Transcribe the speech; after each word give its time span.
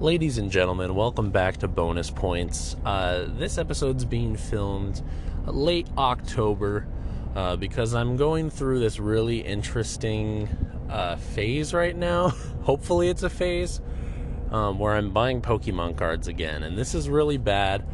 Ladies 0.00 0.38
and 0.38 0.50
gentlemen, 0.50 0.94
welcome 0.94 1.30
back 1.30 1.58
to 1.58 1.68
Bonus 1.68 2.10
Points. 2.10 2.74
Uh, 2.86 3.26
this 3.36 3.58
episode's 3.58 4.06
being 4.06 4.34
filmed 4.34 5.02
late 5.44 5.88
October 5.98 6.86
uh, 7.36 7.56
because 7.56 7.92
I'm 7.92 8.16
going 8.16 8.48
through 8.48 8.78
this 8.78 8.98
really 8.98 9.40
interesting 9.40 10.48
uh, 10.88 11.16
phase 11.16 11.74
right 11.74 11.94
now. 11.94 12.28
Hopefully, 12.62 13.10
it's 13.10 13.24
a 13.24 13.28
phase 13.28 13.82
um, 14.50 14.78
where 14.78 14.94
I'm 14.94 15.10
buying 15.10 15.42
Pokemon 15.42 15.98
cards 15.98 16.28
again. 16.28 16.62
And 16.62 16.78
this 16.78 16.94
is 16.94 17.10
really 17.10 17.36
bad 17.36 17.84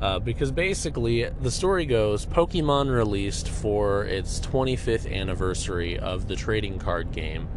uh, 0.00 0.20
because 0.20 0.52
basically, 0.52 1.24
the 1.24 1.50
story 1.50 1.84
goes 1.84 2.26
Pokemon 2.26 2.94
released 2.94 3.48
for 3.48 4.04
its 4.04 4.38
25th 4.38 5.12
anniversary 5.12 5.98
of 5.98 6.28
the 6.28 6.36
trading 6.36 6.78
card 6.78 7.10
game. 7.10 7.48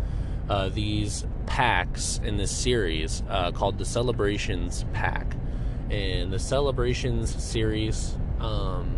Uh, 0.49 0.67
these 0.67 1.25
packs 1.49 2.21
in 2.23 2.37
this 2.37 2.51
series 2.51 3.23
uh, 3.27 3.51
called 3.51 3.77
the 3.77 3.83
Celebrations 3.83 4.85
Pack. 4.93 5.35
And 5.89 6.31
the 6.31 6.39
Celebrations 6.39 7.43
series 7.43 8.15
um, 8.39 8.95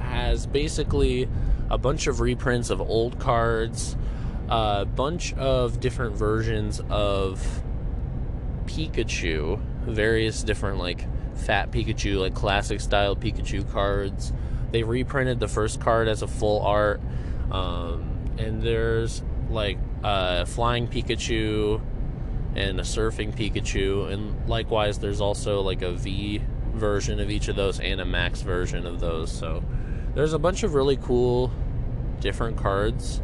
has 0.00 0.46
basically 0.46 1.28
a 1.70 1.76
bunch 1.76 2.06
of 2.06 2.20
reprints 2.20 2.70
of 2.70 2.80
old 2.80 3.20
cards, 3.20 3.96
a 4.48 4.86
bunch 4.86 5.34
of 5.34 5.80
different 5.80 6.16
versions 6.16 6.80
of 6.88 7.62
Pikachu, 8.64 9.60
various 9.84 10.42
different 10.42 10.78
like 10.78 11.06
fat 11.36 11.70
Pikachu, 11.70 12.18
like 12.18 12.34
classic 12.34 12.80
style 12.80 13.14
Pikachu 13.14 13.70
cards. 13.70 14.32
They 14.70 14.82
reprinted 14.82 15.40
the 15.40 15.48
first 15.48 15.80
card 15.80 16.08
as 16.08 16.22
a 16.22 16.26
full 16.26 16.62
art. 16.62 17.02
Um, 17.50 18.34
and 18.38 18.62
there's 18.62 19.22
like 19.52 19.78
a 20.02 20.46
flying 20.46 20.88
Pikachu 20.88 21.80
and 22.54 22.80
a 22.80 22.82
surfing 22.82 23.34
Pikachu, 23.34 24.12
and 24.12 24.48
likewise, 24.48 24.98
there's 24.98 25.20
also 25.20 25.60
like 25.60 25.82
a 25.82 25.92
V 25.92 26.42
version 26.74 27.20
of 27.20 27.30
each 27.30 27.48
of 27.48 27.56
those 27.56 27.80
and 27.80 28.00
a 28.00 28.04
max 28.04 28.42
version 28.42 28.86
of 28.86 29.00
those. 29.00 29.30
So 29.30 29.62
there's 30.14 30.32
a 30.32 30.38
bunch 30.38 30.62
of 30.62 30.74
really 30.74 30.96
cool 30.96 31.50
different 32.20 32.56
cards, 32.56 33.22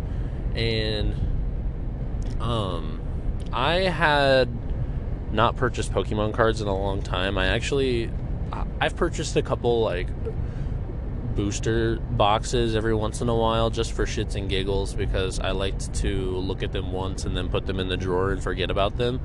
and 0.55 1.15
um, 2.41 3.01
I 3.53 3.81
had 3.81 4.49
not 5.33 5.57
purchased 5.57 5.93
Pokemon 5.93 6.35
cards 6.35 6.61
in 6.61 6.69
a 6.69 6.77
long 6.77 7.03
time. 7.03 7.37
I 7.37 7.49
actually 7.49 8.11
I've 8.81 8.97
purchased 8.97 9.37
a 9.37 9.43
couple 9.43 9.83
like 9.83 10.09
booster 11.39 12.01
boxes 12.01 12.75
every 12.75 12.93
once 12.93 13.21
in 13.21 13.29
a 13.29 13.35
while 13.35 13.71
just 13.71 13.93
for 13.93 14.05
shits 14.05 14.35
and 14.35 14.49
giggles 14.49 14.93
because 14.93 15.39
I 15.39 15.53
liked 15.53 15.95
to 16.01 16.37
look 16.37 16.65
at 16.65 16.73
them 16.73 16.91
once 16.91 17.25
and 17.25 17.37
then 17.37 17.49
put 17.49 17.65
them 17.65 17.79
in 17.79 17.87
the 17.87 17.97
drawer 17.97 18.33
and 18.33 18.43
forget 18.43 18.73
about 18.73 18.97
them, 18.97 19.21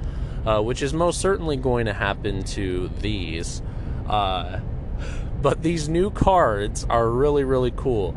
uh, 0.46 0.62
which 0.62 0.84
is 0.84 0.94
most 0.94 1.20
certainly 1.20 1.58
going 1.58 1.88
to 1.88 1.94
happen 1.94 2.44
to 2.44 2.92
these. 3.00 3.64
Uh, 4.08 4.60
but 5.42 5.64
these 5.64 5.90
new 5.90 6.12
cards 6.12 6.86
are 6.88 7.10
really 7.10 7.44
really 7.44 7.72
cool, 7.76 8.16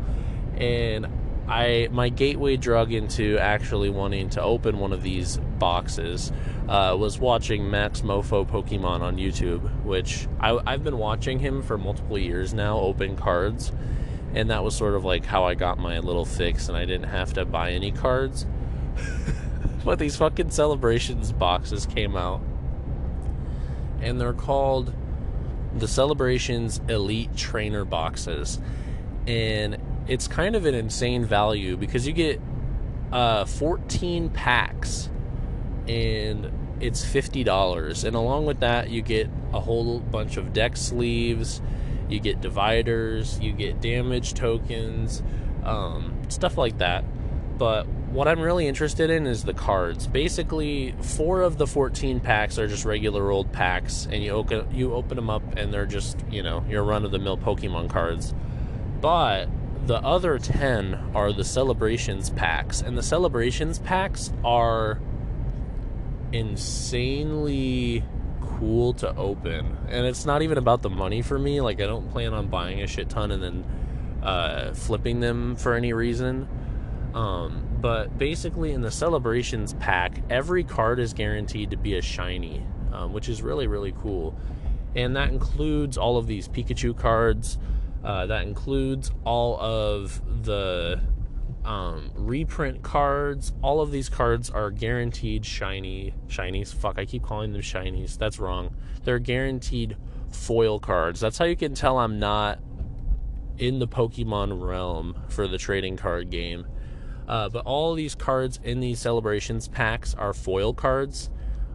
and 0.57 1.07
I 1.47 1.87
my 1.91 2.09
gateway 2.09 2.55
drug 2.55 2.93
into 2.93 3.39
actually 3.39 3.89
wanting 3.89 4.29
to 4.29 4.43
open 4.43 4.77
one 4.77 4.93
of 4.93 5.01
these 5.01 5.37
boxes 5.57 6.31
uh, 6.67 6.95
was 6.97 7.19
watching 7.19 7.69
Max 7.69 8.01
Moefoe 8.01 8.45
Pokemon 8.45 9.01
on 9.01 9.17
YouTube, 9.17 9.83
which 9.83 10.27
I, 10.39 10.59
I've 10.65 10.83
been 10.83 10.97
watching 10.97 11.39
him 11.39 11.61
for 11.61 11.77
multiple 11.77 12.17
years 12.17 12.53
now, 12.53 12.79
open 12.79 13.15
cards, 13.15 13.71
and 14.33 14.49
that 14.49 14.63
was 14.63 14.75
sort 14.75 14.95
of 14.95 15.05
like 15.05 15.25
how 15.25 15.45
I 15.45 15.55
got 15.55 15.79
my 15.79 15.99
little 15.99 16.25
fix, 16.25 16.67
and 16.67 16.77
I 16.77 16.85
didn't 16.85 17.09
have 17.09 17.33
to 17.33 17.45
buy 17.45 17.71
any 17.71 17.91
cards. 17.91 18.45
but 19.85 19.97
these 19.97 20.17
fucking 20.17 20.49
celebrations 20.49 21.31
boxes 21.31 21.85
came 21.85 22.17
out, 22.17 22.41
and 24.01 24.19
they're 24.19 24.33
called 24.33 24.93
the 25.77 25.87
Celebrations 25.87 26.81
Elite 26.89 27.35
Trainer 27.37 27.85
boxes, 27.85 28.59
and 29.25 29.77
it's 30.07 30.27
kind 30.27 30.55
of 30.55 30.65
an 30.65 30.75
insane 30.75 31.23
value 31.23 31.77
because 31.77 32.05
you 32.05 32.11
get 32.11 32.41
uh, 33.13 33.45
14 33.45 34.29
packs 34.29 35.09
and 35.87 36.51
it's 36.79 37.03
$50 37.03 38.03
and 38.03 38.15
along 38.15 38.45
with 38.45 38.59
that 38.59 38.89
you 38.89 39.01
get 39.01 39.29
a 39.53 39.59
whole 39.59 39.99
bunch 39.99 40.37
of 40.37 40.53
deck 40.53 40.77
sleeves 40.77 41.61
you 42.07 42.19
get 42.19 42.39
dividers 42.41 43.39
you 43.39 43.51
get 43.51 43.81
damage 43.81 44.33
tokens 44.33 45.23
um, 45.67 46.17
stuff 46.29 46.57
like 46.57 46.77
that. 46.79 47.03
But 47.57 47.87
what 47.87 48.27
i'm 48.27 48.39
really 48.39 48.67
interested 48.67 49.09
in 49.09 49.27
is 49.27 49.43
the 49.43 49.53
cards. 49.53 50.07
Basically 50.07 50.95
four 51.01 51.41
of 51.41 51.57
the 51.57 51.67
14 51.67 52.19
packs 52.19 52.57
are 52.57 52.67
just 52.67 52.85
regular 52.85 53.29
old 53.31 53.51
packs 53.51 54.07
and 54.09 54.23
you 54.23 54.31
open 54.31 54.67
you 54.73 54.93
open 54.93 55.15
them 55.15 55.29
up 55.29 55.43
and 55.57 55.73
they're 55.73 55.85
just 55.85 56.17
you 56.31 56.41
know 56.41 56.63
your 56.69 56.83
run-of-the-mill 56.83 57.39
pokemon 57.39 57.89
cards. 57.89 58.33
But 59.01 59.49
the 59.85 59.97
other 59.97 60.37
10 60.37 61.11
are 61.15 61.33
the 61.33 61.43
celebrations 61.43 62.29
packs 62.29 62.81
and 62.81 62.97
the 62.97 63.03
celebrations 63.03 63.79
packs 63.79 64.31
are 64.43 64.99
insanely 66.31 68.03
cool 68.41 68.93
to 68.93 69.15
open. 69.15 69.77
And 69.89 70.05
it's 70.05 70.25
not 70.25 70.41
even 70.41 70.57
about 70.57 70.81
the 70.81 70.89
money 70.89 71.21
for 71.21 71.37
me. 71.37 71.61
Like, 71.61 71.79
I 71.81 71.85
don't 71.85 72.09
plan 72.11 72.33
on 72.33 72.47
buying 72.47 72.81
a 72.81 72.87
shit 72.87 73.09
ton 73.09 73.31
and 73.31 73.43
then 73.43 73.65
uh, 74.23 74.73
flipping 74.73 75.19
them 75.19 75.55
for 75.55 75.73
any 75.73 75.93
reason. 75.93 76.47
Um, 77.13 77.67
but 77.81 78.17
basically, 78.17 78.73
in 78.73 78.81
the 78.81 78.91
celebrations 78.91 79.73
pack, 79.75 80.21
every 80.29 80.63
card 80.63 80.99
is 80.99 81.13
guaranteed 81.13 81.71
to 81.71 81.77
be 81.77 81.97
a 81.97 82.01
shiny, 82.01 82.63
um, 82.91 83.13
which 83.13 83.29
is 83.29 83.41
really, 83.41 83.67
really 83.67 83.93
cool. 83.99 84.35
And 84.95 85.15
that 85.15 85.29
includes 85.29 85.97
all 85.97 86.17
of 86.17 86.27
these 86.27 86.47
Pikachu 86.47 86.97
cards. 86.97 87.57
Uh, 88.03 88.25
that 88.27 88.43
includes 88.43 89.11
all 89.23 89.59
of 89.59 90.21
the 90.43 91.01
um, 91.67 92.11
reprint 92.15 92.81
cards. 92.81 93.51
All 93.61 93.81
of 93.81 93.91
these 93.91 94.07
cards 94.07 94.49
are 94.49 94.71
guaranteed 94.71 95.45
shiny. 95.45 96.15
Shinies. 96.27 96.73
Fuck, 96.73 96.97
I 96.97 97.05
keep 97.05 97.23
calling 97.23 97.51
them 97.51 97.61
shinies. 97.61 98.17
That's 98.17 98.39
wrong. 98.39 98.73
They're 99.03 99.19
guaranteed 99.19 99.97
foil 100.31 100.79
cards. 100.79 101.19
That's 101.19 101.37
how 101.37 101.45
you 101.45 101.57
can 101.57 101.75
tell 101.75 101.97
I'm 101.97 102.19
not 102.19 102.59
in 103.57 103.79
the 103.79 103.87
Pokemon 103.87 104.65
realm 104.65 105.21
for 105.27 105.45
the 105.47 105.57
trading 105.57 105.97
card 105.97 106.29
game. 106.29 106.65
Uh, 107.27 107.49
but 107.49 107.65
all 107.65 107.93
these 107.93 108.15
cards 108.15 108.61
in 108.63 108.79
these 108.79 108.99
celebrations 108.99 109.67
packs 109.67 110.13
are 110.15 110.33
foil 110.33 110.73
cards 110.73 111.29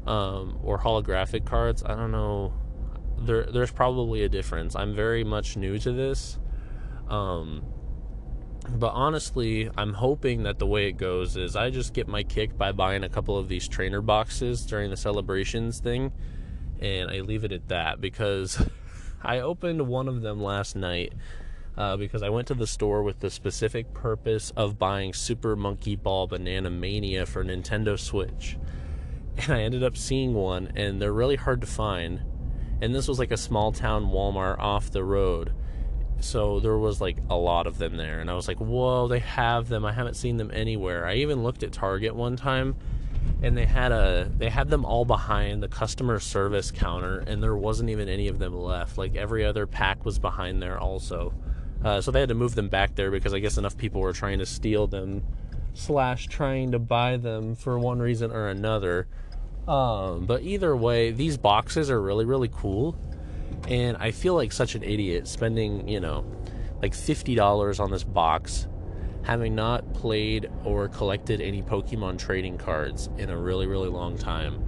um, 0.06 0.58
or 0.62 0.78
holographic 0.78 1.44
cards. 1.44 1.82
I 1.84 1.94
don't 1.94 2.12
know. 2.12 2.54
There, 3.18 3.44
there's 3.44 3.70
probably 3.70 4.22
a 4.22 4.28
difference. 4.30 4.74
I'm 4.74 4.94
very 4.94 5.22
much 5.22 5.58
new 5.58 5.78
to 5.80 5.92
this. 5.92 6.38
Um, 7.08 7.62
but 8.68 8.90
honestly, 8.90 9.68
I'm 9.76 9.94
hoping 9.94 10.44
that 10.44 10.58
the 10.58 10.66
way 10.66 10.88
it 10.88 10.92
goes 10.92 11.36
is 11.36 11.56
I 11.56 11.70
just 11.70 11.94
get 11.94 12.06
my 12.06 12.22
kick 12.22 12.56
by 12.56 12.72
buying 12.72 13.02
a 13.02 13.08
couple 13.08 13.36
of 13.36 13.48
these 13.48 13.66
trainer 13.66 14.00
boxes 14.00 14.64
during 14.64 14.90
the 14.90 14.96
celebrations 14.96 15.80
thing, 15.80 16.12
and 16.80 17.10
I 17.10 17.20
leave 17.20 17.44
it 17.44 17.52
at 17.52 17.68
that 17.68 18.00
because 18.00 18.62
I 19.22 19.40
opened 19.40 19.86
one 19.88 20.08
of 20.08 20.22
them 20.22 20.42
last 20.42 20.76
night 20.76 21.12
uh, 21.76 21.96
because 21.96 22.22
I 22.22 22.28
went 22.28 22.48
to 22.48 22.54
the 22.54 22.66
store 22.66 23.02
with 23.02 23.20
the 23.20 23.30
specific 23.30 23.92
purpose 23.94 24.52
of 24.56 24.78
buying 24.78 25.12
Super 25.12 25.56
Monkey 25.56 25.96
Ball 25.96 26.26
Banana 26.26 26.70
Mania 26.70 27.26
for 27.26 27.44
Nintendo 27.44 27.98
Switch. 27.98 28.58
And 29.38 29.50
I 29.50 29.62
ended 29.62 29.82
up 29.82 29.96
seeing 29.96 30.34
one, 30.34 30.72
and 30.76 31.00
they're 31.00 31.10
really 31.10 31.36
hard 31.36 31.62
to 31.62 31.66
find. 31.66 32.20
And 32.82 32.94
this 32.94 33.08
was 33.08 33.18
like 33.18 33.30
a 33.30 33.38
small 33.38 33.72
town 33.72 34.08
Walmart 34.08 34.58
off 34.58 34.90
the 34.90 35.02
road 35.02 35.54
so 36.22 36.60
there 36.60 36.78
was 36.78 37.00
like 37.00 37.16
a 37.30 37.36
lot 37.36 37.66
of 37.66 37.78
them 37.78 37.96
there 37.96 38.20
and 38.20 38.30
i 38.30 38.34
was 38.34 38.48
like 38.48 38.58
whoa 38.58 39.08
they 39.08 39.18
have 39.18 39.68
them. 39.68 39.84
I 39.84 39.92
haven't 39.92 40.14
seen 40.14 40.36
them 40.36 40.50
anywhere. 40.52 41.06
I 41.06 41.14
even 41.14 41.42
looked 41.42 41.62
at 41.62 41.72
target 41.72 42.14
one 42.14 42.36
time 42.36 42.76
and 43.42 43.56
they 43.56 43.66
had 43.66 43.92
a 43.92 44.30
they 44.38 44.48
had 44.48 44.68
them 44.68 44.84
all 44.84 45.04
behind 45.04 45.62
the 45.62 45.68
customer 45.68 46.18
service 46.18 46.70
counter 46.70 47.20
and 47.26 47.42
there 47.42 47.56
wasn't 47.56 47.90
even 47.90 48.08
any 48.08 48.28
of 48.28 48.38
them 48.38 48.54
left. 48.54 48.98
Like 48.98 49.14
every 49.16 49.44
other 49.44 49.66
pack 49.66 50.04
was 50.04 50.18
behind 50.18 50.62
there 50.62 50.78
also. 50.78 51.34
Uh, 51.84 52.00
so 52.00 52.10
they 52.10 52.20
had 52.20 52.28
to 52.28 52.34
move 52.34 52.54
them 52.54 52.68
back 52.68 52.94
there 52.94 53.10
because 53.10 53.34
i 53.34 53.40
guess 53.40 53.58
enough 53.58 53.76
people 53.76 54.00
were 54.00 54.12
trying 54.12 54.38
to 54.38 54.46
steal 54.46 54.86
them 54.86 55.22
slash 55.74 56.28
trying 56.28 56.70
to 56.70 56.78
buy 56.78 57.16
them 57.16 57.56
for 57.56 57.78
one 57.78 57.98
reason 57.98 58.30
or 58.30 58.48
another. 58.48 59.08
Um, 59.66 60.26
but 60.26 60.42
either 60.42 60.76
way 60.76 61.10
these 61.10 61.36
boxes 61.36 61.90
are 61.90 62.00
really 62.00 62.24
really 62.24 62.50
cool 62.52 62.96
and 63.68 63.96
I 63.98 64.10
feel 64.10 64.34
like 64.34 64.52
such 64.52 64.74
an 64.74 64.82
idiot 64.82 65.28
spending, 65.28 65.88
you 65.88 66.00
know, 66.00 66.24
like 66.80 66.92
$50 66.92 67.80
on 67.80 67.90
this 67.90 68.02
box, 68.02 68.66
having 69.22 69.54
not 69.54 69.94
played 69.94 70.50
or 70.64 70.88
collected 70.88 71.40
any 71.40 71.62
Pokemon 71.62 72.18
trading 72.18 72.58
cards 72.58 73.08
in 73.18 73.30
a 73.30 73.36
really, 73.36 73.66
really 73.66 73.88
long 73.88 74.18
time. 74.18 74.64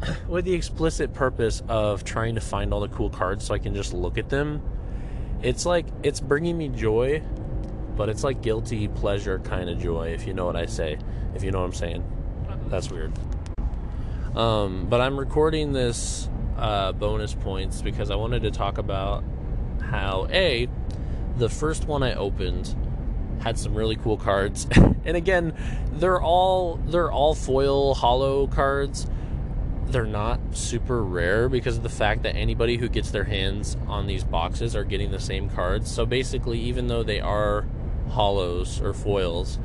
With 0.28 0.44
the 0.44 0.54
explicit 0.54 1.12
purpose 1.12 1.62
of 1.68 2.04
trying 2.04 2.36
to 2.36 2.40
find 2.40 2.72
all 2.72 2.80
the 2.80 2.88
cool 2.88 3.10
cards 3.10 3.44
so 3.44 3.54
I 3.54 3.58
can 3.58 3.74
just 3.74 3.92
look 3.92 4.16
at 4.16 4.28
them. 4.28 4.62
It's 5.42 5.66
like, 5.66 5.86
it's 6.02 6.20
bringing 6.20 6.56
me 6.56 6.68
joy, 6.68 7.22
but 7.96 8.08
it's 8.08 8.22
like 8.22 8.42
guilty 8.42 8.88
pleasure 8.88 9.40
kind 9.40 9.68
of 9.68 9.80
joy, 9.80 10.08
if 10.08 10.26
you 10.26 10.34
know 10.34 10.46
what 10.46 10.56
I 10.56 10.66
say. 10.66 10.98
If 11.34 11.42
you 11.42 11.50
know 11.50 11.60
what 11.60 11.66
I'm 11.66 11.72
saying. 11.72 12.04
That's 12.68 12.90
weird. 12.90 13.12
Um, 14.36 14.86
but 14.88 15.00
I'm 15.00 15.18
recording 15.18 15.72
this 15.72 16.28
uh, 16.60 16.92
bonus 16.92 17.34
points 17.34 17.82
because 17.82 18.10
I 18.10 18.16
wanted 18.16 18.42
to 18.42 18.50
talk 18.50 18.78
about 18.78 19.24
how 19.82 20.28
a 20.30 20.68
the 21.38 21.48
first 21.48 21.86
one 21.86 22.02
I 22.02 22.14
opened 22.14 22.76
had 23.40 23.58
some 23.58 23.74
really 23.74 23.96
cool 23.96 24.18
cards, 24.18 24.66
and 25.04 25.16
again, 25.16 25.54
they're 25.92 26.20
all 26.20 26.76
they're 26.76 27.10
all 27.10 27.34
foil 27.34 27.94
holo 27.94 28.46
cards. 28.46 29.06
They're 29.86 30.04
not 30.04 30.38
super 30.52 31.02
rare 31.02 31.48
because 31.48 31.78
of 31.78 31.82
the 31.82 31.88
fact 31.88 32.22
that 32.22 32.36
anybody 32.36 32.76
who 32.76 32.88
gets 32.88 33.10
their 33.10 33.24
hands 33.24 33.76
on 33.88 34.06
these 34.06 34.22
boxes 34.22 34.76
are 34.76 34.84
getting 34.84 35.10
the 35.10 35.18
same 35.18 35.48
cards. 35.48 35.90
So 35.90 36.06
basically, 36.06 36.60
even 36.60 36.86
though 36.86 37.02
they 37.02 37.20
are 37.20 37.66
holos 38.10 38.80
or 38.80 38.92
foils, 38.92 39.58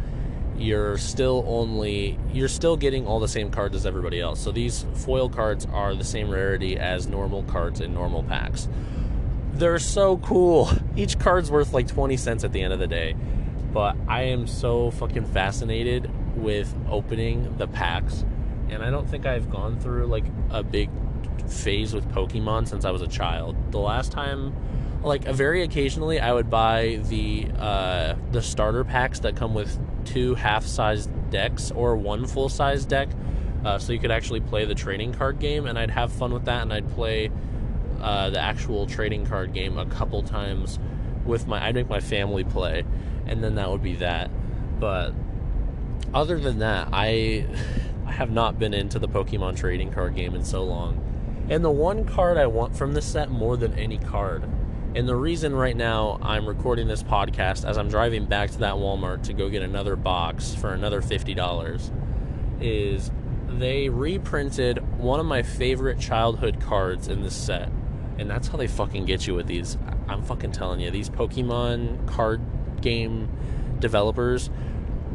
you're 0.57 0.97
still 0.97 1.43
only 1.47 2.17
you're 2.33 2.47
still 2.47 2.77
getting 2.77 3.05
all 3.05 3.19
the 3.19 3.27
same 3.27 3.51
cards 3.51 3.75
as 3.75 3.85
everybody 3.85 4.19
else. 4.19 4.39
So 4.39 4.51
these 4.51 4.85
foil 4.93 5.29
cards 5.29 5.67
are 5.71 5.95
the 5.95 6.03
same 6.03 6.29
rarity 6.29 6.77
as 6.77 7.07
normal 7.07 7.43
cards 7.43 7.81
in 7.81 7.93
normal 7.93 8.23
packs. 8.23 8.67
They're 9.53 9.79
so 9.79 10.17
cool. 10.17 10.69
Each 10.95 11.17
card's 11.17 11.49
worth 11.49 11.73
like 11.73 11.87
20 11.87 12.17
cents 12.17 12.43
at 12.43 12.51
the 12.51 12.61
end 12.61 12.73
of 12.73 12.79
the 12.79 12.87
day. 12.87 13.15
But 13.73 13.95
I 14.07 14.23
am 14.23 14.47
so 14.47 14.91
fucking 14.91 15.25
fascinated 15.25 16.09
with 16.37 16.73
opening 16.89 17.57
the 17.57 17.67
packs. 17.67 18.25
And 18.69 18.83
I 18.83 18.89
don't 18.89 19.09
think 19.09 19.25
I've 19.25 19.49
gone 19.49 19.79
through 19.79 20.07
like 20.07 20.25
a 20.49 20.63
big 20.63 20.89
phase 21.47 21.93
with 21.93 22.07
Pokemon 22.09 22.67
since 22.67 22.85
I 22.85 22.91
was 22.91 23.01
a 23.01 23.07
child. 23.07 23.55
The 23.71 23.79
last 23.79 24.11
time 24.11 24.53
like 25.03 25.23
very 25.23 25.61
occasionally 25.61 26.19
I 26.19 26.33
would 26.33 26.49
buy 26.49 26.99
the 27.03 27.47
uh, 27.57 28.15
the 28.31 28.41
starter 28.41 28.83
packs 28.83 29.19
that 29.19 29.35
come 29.35 29.53
with 29.53 29.79
two 30.05 30.35
half-sized 30.35 31.09
decks 31.29 31.71
or 31.71 31.97
one 31.97 32.25
full-size 32.25 32.85
deck, 32.85 33.09
uh, 33.65 33.79
so 33.79 33.93
you 33.93 33.99
could 33.99 34.11
actually 34.11 34.39
play 34.39 34.65
the 34.65 34.75
trading 34.75 35.13
card 35.13 35.39
game, 35.39 35.65
and 35.65 35.77
I'd 35.77 35.89
have 35.89 36.11
fun 36.11 36.31
with 36.31 36.45
that, 36.45 36.61
and 36.61 36.71
I'd 36.71 36.89
play 36.91 37.31
uh, 37.99 38.29
the 38.29 38.39
actual 38.39 38.85
trading 38.85 39.25
card 39.25 39.53
game 39.53 39.77
a 39.77 39.85
couple 39.87 40.21
times 40.21 40.79
with 41.25 41.47
my. 41.47 41.65
I'd 41.65 41.75
make 41.75 41.89
my 41.89 41.99
family 41.99 42.43
play, 42.43 42.83
and 43.25 43.43
then 43.43 43.55
that 43.55 43.71
would 43.71 43.81
be 43.81 43.95
that. 43.95 44.29
But 44.79 45.13
other 46.13 46.39
than 46.39 46.59
that, 46.59 46.89
I 46.91 47.47
I 48.05 48.11
have 48.11 48.31
not 48.31 48.59
been 48.59 48.73
into 48.73 48.99
the 48.99 49.07
Pokemon 49.07 49.57
trading 49.57 49.91
card 49.91 50.15
game 50.15 50.35
in 50.35 50.45
so 50.45 50.63
long. 50.63 51.01
And 51.49 51.63
the 51.63 51.71
one 51.71 52.05
card 52.05 52.37
I 52.37 52.45
want 52.47 52.75
from 52.75 52.93
this 52.93 53.05
set 53.05 53.29
more 53.29 53.57
than 53.57 53.73
any 53.73 53.97
card 53.97 54.43
and 54.95 55.09
the 55.09 55.15
reason 55.15 55.53
right 55.53 55.75
now 55.75 56.17
I'm 56.21 56.47
recording 56.47 56.87
this 56.87 57.03
podcast 57.03 57.67
as 57.67 57.77
I'm 57.77 57.89
driving 57.89 58.25
back 58.25 58.51
to 58.51 58.59
that 58.59 58.75
Walmart 58.75 59.23
to 59.23 59.33
go 59.33 59.49
get 59.49 59.61
another 59.61 59.97
box 59.97 60.55
for 60.55 60.73
another 60.73 61.01
$50 61.01 61.91
is 62.61 63.11
they 63.49 63.89
reprinted 63.89 64.97
one 64.97 65.19
of 65.19 65.25
my 65.25 65.43
favorite 65.43 65.99
childhood 65.99 66.61
cards 66.61 67.09
in 67.09 67.23
this 67.23 67.35
set. 67.35 67.69
And 68.17 68.29
that's 68.29 68.47
how 68.47 68.57
they 68.57 68.67
fucking 68.67 69.03
get 69.03 69.27
you 69.27 69.35
with 69.35 69.47
these. 69.47 69.77
I'm 70.07 70.23
fucking 70.23 70.53
telling 70.53 70.79
you, 70.79 70.91
these 70.91 71.09
Pokemon 71.09 72.07
card 72.07 72.39
game 72.79 73.29
developers, 73.79 74.49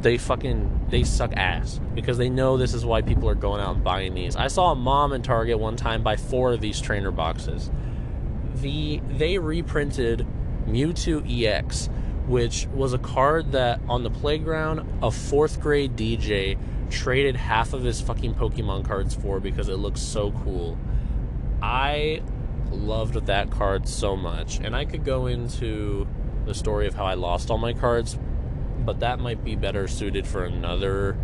they 0.03 0.19
fucking 0.19 0.89
they 0.91 1.05
suck 1.05 1.33
ass 1.37 1.81
because 1.95 2.19
they 2.19 2.29
know 2.29 2.59
this 2.59 2.75
is 2.75 2.85
why 2.85 3.01
people 3.01 3.31
are 3.31 3.35
going 3.35 3.63
out 3.63 3.77
and 3.77 3.85
buying 3.85 4.13
these. 4.13 4.37
I 4.37 4.49
saw 4.49 4.73
a 4.73 4.75
mom 4.75 5.15
in 5.15 5.23
Target 5.23 5.59
one 5.59 5.77
time 5.77 6.03
buy 6.03 6.17
four 6.17 6.53
of 6.53 6.61
these 6.61 6.83
trainer 6.83 7.11
boxes 7.11 7.71
the 8.61 9.01
they 9.09 9.39
reprinted 9.39 10.27
Mewtwo 10.67 11.25
EX, 11.29 11.89
which 12.27 12.67
was 12.69 12.93
a 12.93 12.99
card 12.99 13.53
that 13.53 13.81
on 13.89 14.03
the 14.03 14.11
playground 14.11 14.87
a 15.03 15.11
fourth 15.11 15.61
grade 15.61 15.97
DJ 15.97 16.59
traded 16.91 17.37
half 17.37 17.73
of 17.73 17.83
his 17.83 18.01
fucking 18.01 18.35
Pokemon 18.35 18.85
cards 18.85 19.15
for 19.15 19.41
because 19.41 19.69
it 19.69 19.77
looks 19.77 20.01
so 20.01 20.33
cool. 20.33 20.79
I 21.63 22.23
loved 22.71 23.27
that 23.27 23.51
card 23.51 23.89
so 23.89 24.17
much, 24.17 24.59
and 24.59 24.75
I 24.75 24.85
could 24.85 25.05
go 25.05 25.27
into 25.27 26.07
the 26.47 26.55
story 26.55 26.87
of 26.87 26.95
how 26.95 27.05
I 27.05 27.15
lost 27.15 27.51
all 27.51 27.59
my 27.59 27.73
cards, 27.73 28.19
but 28.85 29.01
that 29.01 29.21
might 29.21 29.45
be 29.45 29.57
better 29.57 29.87
suited 29.87 30.27
for 30.27 30.45
another 30.45 31.17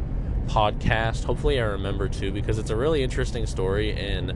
podcast. 0.46 1.24
Hopefully, 1.24 1.60
I 1.60 1.64
remember 1.64 2.08
too 2.08 2.32
because 2.32 2.58
it's 2.58 2.70
a 2.70 2.76
really 2.76 3.02
interesting 3.02 3.46
story, 3.46 3.92
and 3.92 4.34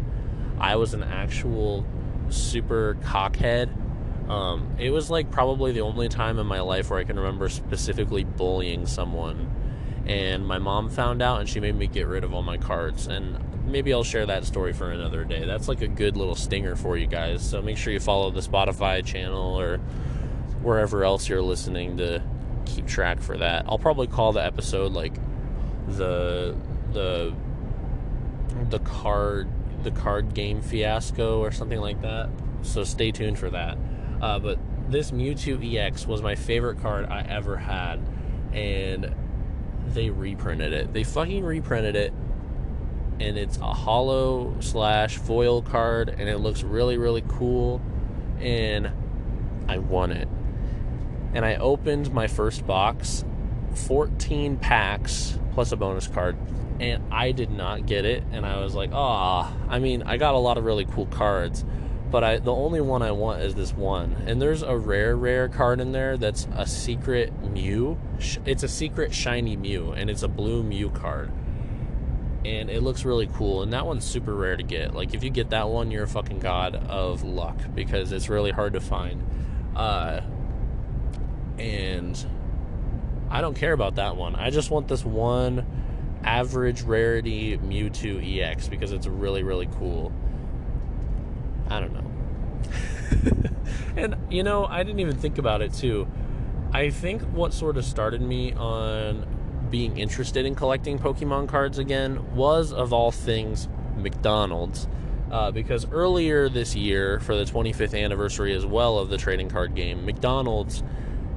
I 0.59 0.77
was 0.77 0.95
an 0.95 1.03
actual 1.03 1.85
super 2.31 2.97
cockhead. 3.03 3.69
Um, 4.31 4.77
it 4.79 4.91
was 4.91 5.11
like 5.11 5.31
probably 5.31 5.73
the 5.73 5.81
only 5.81 6.09
time 6.09 6.39
in 6.39 6.47
my 6.47 6.61
life 6.61 6.91
where 6.91 6.99
I 6.99 7.05
can 7.05 7.19
remember 7.19 7.49
specifically 7.49 8.25
bullying 8.25 8.87
someone. 8.87 9.51
And 10.07 10.47
my 10.47 10.59
mom 10.59 10.89
found 10.89 11.23
out 11.23 11.41
and 11.41 11.49
she 11.49 11.61
made 11.61 11.75
me 11.75 11.87
get 11.87 12.07
rid 12.07 12.25
of 12.25 12.33
all 12.33 12.43
my 12.43 12.57
cards. 12.57 13.07
And 13.07 13.39
maybe 13.67 13.93
I'll 13.93 14.05
share 14.05 14.27
that 14.27 14.45
story 14.45 14.73
for 14.73 14.93
another 14.93 15.25
day. 15.25 15.45
That's 15.45 15.69
like 15.69 15.83
a 15.83 15.89
good 15.89 16.17
little 16.17 16.35
stinger 16.35 16.77
for 16.77 16.97
you 16.97 17.07
guys. 17.07 17.49
So 17.49 17.61
make 17.61 17.77
sure 17.77 17.93
you 17.93 18.01
follow 18.01 18.31
the 18.31 18.41
Spotify 18.41 19.05
channel 19.05 19.59
or 19.59 19.79
wherever 20.63 21.05
else 21.05 21.29
you're 21.29 21.43
listening 21.43 21.97
to 21.99 22.23
keep 22.67 22.87
track 22.87 23.21
for 23.21 23.37
that. 23.37 23.65
I'll 23.69 23.79
probably 23.79 24.07
call 24.07 24.33
the 24.33 24.45
episode 24.45 24.93
like 24.93 25.15
the 25.89 26.57
the 26.93 27.35
the 28.69 28.79
card 28.81 29.49
the 29.85 29.91
card 29.91 30.35
game 30.35 30.61
fiasco 30.61 31.41
or 31.41 31.51
something 31.51 31.81
like 31.81 32.03
that. 32.03 32.29
So 32.63 32.85
stay 32.85 33.11
tuned 33.11 33.39
for 33.39 33.51
that. 33.51 33.79
Uh, 34.21 34.39
but 34.39 34.59
this 34.91 35.11
Mewtwo 35.13 35.77
EX 35.77 36.07
was 36.07 36.23
my 36.23 36.35
favorite 36.35 36.81
card 36.81 37.07
I 37.07 37.23
ever 37.23 37.57
had, 37.57 38.01
and 38.53 39.15
they 39.89 40.11
reprinted 40.11 40.73
it. 40.73 40.93
They 40.93 41.05
fucking 41.05 41.45
reprinted 41.45 41.97
it, 41.97 42.13
and 43.19 43.39
it's 43.39 43.57
a 43.59 43.73
holo 43.73 44.57
slash 44.61 45.17
foil 45.19 45.63
card, 45.63 46.09
and 46.09 46.29
it 46.29 46.39
looks 46.39 46.63
really 46.63 46.99
really 46.99 47.25
cool, 47.29 47.81
and 48.41 48.91
I 49.69 49.79
won 49.79 50.11
it. 50.11 50.29
And 51.33 51.45
I 51.45 51.57
opened 51.57 52.13
my 52.13 52.27
first 52.27 52.67
box, 52.67 53.25
14 53.75 54.57
packs 54.57 55.39
plus 55.53 55.73
a 55.73 55.77
bonus 55.77 56.09
card 56.09 56.37
and 56.81 57.13
I 57.13 57.33
did 57.33 57.51
not 57.51 57.85
get 57.85 58.07
it. 58.07 58.25
And 58.33 58.47
I 58.47 58.59
was 58.61 58.75
like, 58.75 58.91
ah. 58.93 59.53
I 59.69 59.79
mean, 59.79 60.03
I 60.03 60.17
got 60.17 60.35
a 60.35 60.39
lot 60.39 60.57
of 60.57 60.65
really 60.65 60.87
cool 60.87 61.07
cards, 61.07 61.65
but 62.11 62.25
I 62.25 62.39
the 62.39 62.53
only 62.53 62.81
one 62.81 63.03
I 63.03 63.13
want 63.13 63.43
is 63.43 63.55
this 63.55 63.75
one. 63.75 64.17
And 64.27 64.41
there's 64.41 64.63
a 64.63 64.77
rare, 64.77 65.15
rare 65.15 65.49
card 65.49 65.81
in 65.81 65.93
there 65.93 66.17
that's 66.17 66.49
a 66.57 66.67
secret 66.67 67.33
Mew. 67.43 67.99
It's 68.47 68.63
a 68.63 68.69
secret 68.69 69.15
shiny 69.15 69.57
Mew, 69.57 69.93
and 69.93 70.09
it's 70.09 70.23
a 70.23 70.29
blue 70.29 70.63
Mew 70.63 70.91
card. 70.91 71.31
And 72.47 72.71
it 72.71 72.83
looks 72.83 73.05
really 73.05 73.29
cool, 73.35 73.63
and 73.63 73.75
that 73.75 73.85
one's 73.85 74.05
super 74.05 74.35
rare 74.35 74.57
to 74.57 74.63
get. 74.63 74.95
Like, 74.95 75.13
if 75.13 75.23
you 75.23 75.29
get 75.29 75.51
that 75.51 75.69
one, 75.69 75.91
you're 75.91 76.05
a 76.05 76.09
fucking 76.09 76.39
god 76.39 76.75
of 76.75 77.23
luck 77.23 77.59
because 77.75 78.13
it's 78.13 78.31
really 78.31 78.51
hard 78.51 78.73
to 78.73 78.81
find. 78.81 79.23
Uh, 79.77 80.23
and 81.59 82.27
I 83.29 83.43
don't 83.43 83.55
care 83.55 83.75
about 83.75 83.97
that 83.97 84.17
one. 84.17 84.35
I 84.37 84.49
just 84.49 84.71
want 84.71 84.89
this 84.89 85.05
one 85.05 85.80
average 86.25 86.83
rarity 86.83 87.59
Mewtwo 87.59 88.21
EX 88.21 88.69
because 88.69 88.93
it's 88.93 89.07
really, 89.07 89.43
really 89.43 89.69
cool. 89.79 90.13
I 91.69 91.81
don't 91.81 91.93
know. 91.93 93.51
and, 93.97 94.17
you 94.31 94.43
know, 94.43 94.67
I 94.67 94.83
didn't 94.83 95.01
even 95.01 95.17
think 95.17 95.39
about 95.39 95.63
it 95.63 95.73
too. 95.73 96.07
I 96.73 96.91
think 96.91 97.23
what 97.23 97.53
sort 97.53 97.77
of 97.77 97.85
started 97.85 98.21
me 98.21 98.53
on 98.53 99.27
being 99.71 99.99
interested 99.99 100.47
in 100.47 100.55
collecting 100.55 100.99
Pokemon 100.99 101.49
cards 101.49 101.79
again 101.79 102.35
was, 102.35 102.73
of 102.73 102.93
all 102.93 103.11
things, 103.11 103.69
McDonald's. 103.97 104.89
Uh, 105.31 105.51
because 105.51 105.89
earlier 105.91 106.49
this 106.49 106.75
year, 106.75 107.21
for 107.21 107.37
the 107.37 107.45
25th 107.45 107.97
anniversary 107.97 108.53
as 108.55 108.67
well 108.67 108.99
of 108.99 109.11
the 109.11 109.17
trading 109.17 109.49
card 109.49 109.77
game, 109.77 110.05
McDonald's, 110.05 110.83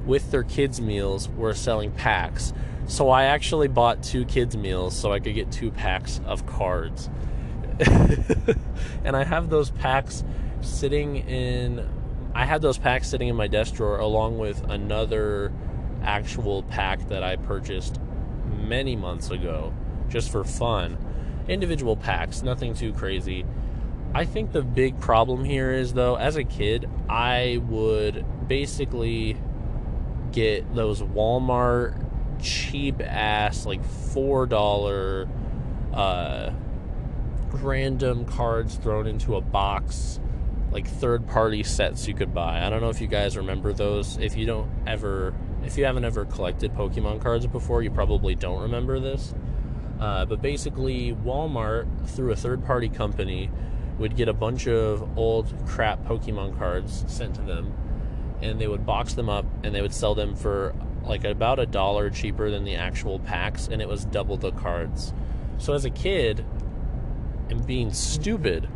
with 0.04 0.32
their 0.32 0.42
kids' 0.42 0.80
meals, 0.80 1.28
were 1.28 1.54
selling 1.54 1.92
packs 1.92 2.52
so 2.86 3.08
I 3.10 3.24
actually 3.24 3.68
bought 3.68 4.02
two 4.02 4.24
kids' 4.24 4.56
meals 4.56 4.96
so 4.96 5.12
I 5.12 5.20
could 5.20 5.34
get 5.34 5.50
two 5.50 5.70
packs 5.70 6.20
of 6.26 6.46
cards. 6.46 7.08
and 9.04 9.16
I 9.16 9.24
have 9.24 9.50
those 9.50 9.70
packs 9.70 10.22
sitting 10.60 11.16
in 11.16 11.88
I 12.34 12.46
had 12.46 12.62
those 12.62 12.78
packs 12.78 13.08
sitting 13.08 13.28
in 13.28 13.36
my 13.36 13.46
desk 13.46 13.74
drawer 13.74 13.98
along 13.98 14.38
with 14.38 14.62
another 14.68 15.52
actual 16.02 16.64
pack 16.64 17.08
that 17.08 17.22
I 17.22 17.36
purchased 17.36 18.00
many 18.44 18.96
months 18.96 19.30
ago 19.30 19.72
just 20.08 20.30
for 20.30 20.42
fun. 20.44 20.98
Individual 21.48 21.96
packs, 21.96 22.42
nothing 22.42 22.74
too 22.74 22.92
crazy. 22.92 23.44
I 24.14 24.24
think 24.24 24.52
the 24.52 24.62
big 24.62 25.00
problem 25.00 25.44
here 25.44 25.72
is 25.72 25.94
though, 25.94 26.16
as 26.16 26.36
a 26.36 26.44
kid, 26.44 26.88
I 27.08 27.60
would 27.68 28.24
basically 28.48 29.36
get 30.32 30.74
those 30.74 31.02
Walmart 31.02 32.00
cheap 32.44 33.00
ass 33.00 33.66
like 33.66 33.84
four 33.84 34.46
dollar 34.46 35.26
uh, 35.92 36.50
random 37.50 38.24
cards 38.24 38.76
thrown 38.76 39.06
into 39.06 39.36
a 39.36 39.40
box 39.40 40.20
like 40.70 40.86
third 40.86 41.26
party 41.28 41.62
sets 41.62 42.08
you 42.08 42.14
could 42.14 42.34
buy. 42.34 42.64
I 42.64 42.68
don't 42.68 42.80
know 42.80 42.88
if 42.88 43.00
you 43.00 43.06
guys 43.06 43.36
remember 43.36 43.72
those. 43.72 44.18
If 44.18 44.36
you 44.36 44.44
don't 44.44 44.70
ever 44.86 45.32
if 45.64 45.78
you 45.78 45.84
haven't 45.86 46.04
ever 46.04 46.26
collected 46.26 46.74
Pokemon 46.74 47.22
cards 47.22 47.46
before, 47.46 47.82
you 47.82 47.90
probably 47.90 48.34
don't 48.34 48.60
remember 48.62 49.00
this. 49.00 49.32
Uh, 49.98 50.26
but 50.26 50.42
basically, 50.42 51.16
Walmart, 51.24 51.86
through 52.10 52.32
a 52.32 52.36
third 52.36 52.66
party 52.66 52.88
company, 52.88 53.50
would 53.98 54.16
get 54.16 54.28
a 54.28 54.32
bunch 54.32 54.66
of 54.66 55.16
old 55.16 55.54
crap 55.66 56.04
Pokemon 56.04 56.58
cards 56.58 57.04
sent 57.06 57.36
to 57.36 57.42
them, 57.42 57.72
and 58.42 58.60
they 58.60 58.66
would 58.66 58.84
box 58.84 59.14
them 59.14 59.30
up 59.30 59.46
and 59.62 59.74
they 59.74 59.80
would 59.80 59.94
sell 59.94 60.14
them 60.14 60.34
for 60.34 60.74
like 61.06 61.24
about 61.24 61.58
a 61.58 61.66
dollar 61.66 62.10
cheaper 62.10 62.50
than 62.50 62.64
the 62.64 62.76
actual 62.76 63.18
packs, 63.18 63.68
and 63.68 63.80
it 63.82 63.88
was 63.88 64.04
double 64.04 64.36
the 64.36 64.52
cards. 64.52 65.12
So 65.58 65.74
as 65.74 65.84
a 65.84 65.90
kid, 65.90 66.44
and 67.50 67.66
being 67.66 67.92
stupid. 67.92 68.68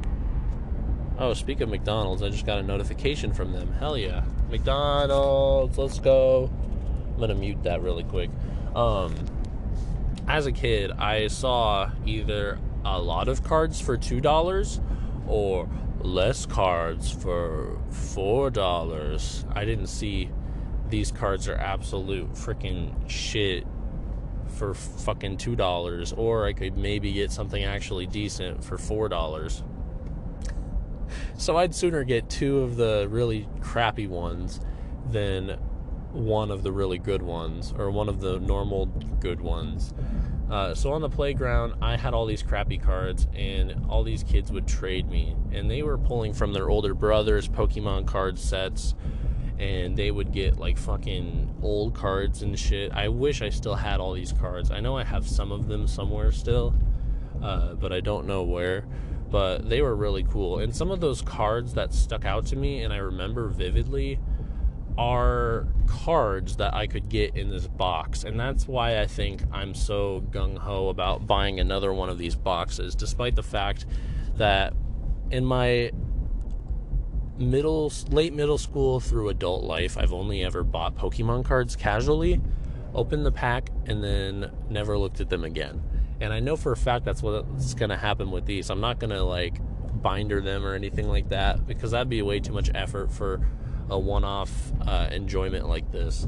Oh, 1.19 1.35
speak 1.35 1.61
of 1.61 1.69
McDonald's, 1.69 2.23
I 2.23 2.29
just 2.29 2.47
got 2.47 2.59
a 2.59 2.63
notification 2.63 3.33
from 3.33 3.53
them. 3.53 3.73
Hell 3.73 3.99
yeah, 3.99 4.23
McDonald's, 4.51 5.77
let's 5.79 5.99
go. 5.99 6.51
I'm 7.09 7.21
gonna 7.21 7.35
mute 7.35 7.63
that 7.65 7.83
really 7.83 8.05
quick. 8.05 8.31
Um, 8.75 9.15
as 10.29 10.47
a 10.47 10.53
kid, 10.53 10.93
I 10.93 11.27
saw 11.27 11.91
either 12.07 12.59
a 12.85 13.01
lot 13.01 13.29
of 13.29 13.43
cards 13.43 13.81
for 13.81 13.97
two 13.97 14.21
dollars 14.21 14.81
or 15.27 15.69
less 16.01 16.47
cards 16.47 17.11
for 17.11 17.79
four 17.91 18.51
dollars. 18.51 19.45
I 19.53 19.65
didn't 19.65 19.89
see 19.89 20.31
these 20.91 21.13
cards 21.13 21.49
are 21.49 21.55
absolute 21.55 22.33
freaking 22.35 22.95
shit 23.09 23.67
for 24.47 24.75
fucking 24.75 25.37
two 25.37 25.57
dollars, 25.57 26.13
or 26.13 26.47
I 26.47 26.53
could 26.53 26.77
maybe 26.77 27.13
get 27.13 27.31
something 27.31 27.63
actually 27.63 28.07
decent 28.07 28.65
for 28.65 28.79
four 28.79 29.09
dollars. 29.09 29.63
So 31.37 31.57
I'd 31.57 31.75
sooner 31.75 32.05
get 32.05 32.29
two 32.29 32.61
of 32.61 32.77
the 32.77 33.07
really 33.11 33.49
crappy 33.61 34.07
ones 34.07 34.61
than 35.11 35.59
one 36.13 36.51
of 36.51 36.63
the 36.63 36.73
really 36.73 36.99
good 36.99 37.23
ones, 37.23 37.73
or 37.77 37.91
one 37.91 38.09
of 38.09 38.21
the 38.21 38.41
normal 38.41 38.87
good 38.87 39.41
ones. 39.41 39.93
Uh, 40.51 40.75
so 40.75 40.93
on 40.93 41.03
the 41.03 41.11
playground, 41.11 41.75
I 41.83 41.97
had 41.99 42.15
all 42.15 42.25
these 42.25 42.43
crappy 42.43 42.79
cards, 42.79 43.27
and 43.35 43.85
all 43.91 44.03
these 44.03 44.23
kids 44.23 44.51
would 44.51 44.67
trade 44.67 45.09
me, 45.11 45.37
and 45.53 45.71
they 45.71 45.83
were 45.83 45.99
pulling 45.99 46.33
from 46.33 46.55
their 46.55 46.71
older 46.71 46.95
brothers' 46.95 47.49
Pokemon 47.49 48.07
card 48.07 48.39
sets, 48.39 48.95
and 49.59 49.97
they 49.97 50.11
would 50.11 50.33
get 50.33 50.59
like 50.59 50.79
fucking 50.79 51.57
old 51.63 51.95
cards 51.95 52.43
and 52.43 52.59
shit. 52.59 52.93
I 52.93 53.09
wish 53.09 53.43
I 53.43 53.51
still 53.51 53.75
had 53.75 54.01
all 54.01 54.13
these 54.13 54.33
cards. 54.33 54.71
I 54.71 54.81
know 54.81 54.97
I 54.97 55.05
have 55.05 55.27
some 55.27 55.53
of 55.53 55.69
them 55.69 55.87
somewhere 55.87 56.31
still, 56.33 56.75
uh, 57.43 57.75
but 57.75 57.93
I 57.93 58.01
don't 58.01 58.27
know 58.27 58.43
where. 58.43 58.87
But 59.31 59.69
they 59.69 59.83
were 59.83 59.95
really 59.95 60.23
cool, 60.23 60.59
and 60.59 60.75
some 60.75 60.91
of 60.91 61.01
those 61.01 61.21
cards 61.21 61.75
that 61.75 61.93
stuck 61.93 62.25
out 62.25 62.47
to 62.47 62.57
me, 62.57 62.83
and 62.83 62.95
I 62.95 62.97
remember 62.97 63.49
vividly 63.49 64.19
are 64.97 65.69
cards 65.87 66.57
that 66.57 66.75
I 66.75 66.89
could 66.89 67.09
get 67.09 67.37
in 67.37 67.51
this 67.51 67.69
box. 67.69 68.25
And 68.25 68.39
that's 68.39 68.67
why 68.67 69.01
I 69.01 69.07
think 69.07 69.43
I'm 69.53 69.73
so 69.75 70.25
gung 70.31 70.59
ho 70.59 70.89
about 70.89 71.27
buying 71.27 71.61
another 71.61 71.93
one 71.93 72.09
of 72.09 72.19
these 72.19 72.35
boxes, 72.35 72.97
despite 72.97 73.37
the 73.37 73.43
fact 73.43 73.87
that 74.37 74.75
in 75.31 75.45
my 75.45 75.93
middle 77.39 77.93
late 78.11 78.33
middle 78.33 78.59
school 78.59 79.01
through 79.01 79.29
adult 79.29 79.65
life 79.65 79.97
I've 79.97 80.13
only 80.13 80.45
ever 80.45 80.65
bought 80.65 80.97
Pokemon 80.97 81.45
cards 81.45 81.77
casually, 81.77 82.41
opened 82.95 83.25
the 83.25 83.33
pack 83.33 83.71
and 83.87 84.03
then 84.03 84.51
never 84.69 84.99
looked 84.99 85.21
at 85.21 85.29
them 85.29 85.45
again. 85.45 85.83
And 86.21 86.33
I 86.33 86.41
know 86.41 86.57
for 86.57 86.73
a 86.73 86.77
fact 86.77 87.05
that's 87.05 87.23
what's 87.23 87.75
going 87.75 87.91
to 87.91 87.97
happen 87.97 88.31
with 88.31 88.45
these. 88.45 88.71
I'm 88.71 88.81
not 88.81 88.99
going 88.99 89.11
to 89.11 89.23
like 89.23 89.61
binder 90.03 90.41
them 90.41 90.65
or 90.65 90.75
anything 90.75 91.09
like 91.09 91.29
that 91.29 91.67
because 91.67 91.93
that'd 91.93 92.09
be 92.09 92.23
way 92.23 92.41
too 92.41 92.53
much 92.53 92.71
effort 92.75 93.13
for 93.13 93.47
a 93.91 93.99
one-off 93.99 94.73
uh, 94.87 95.09
enjoyment 95.11 95.69
like 95.69 95.91
this. 95.93 96.27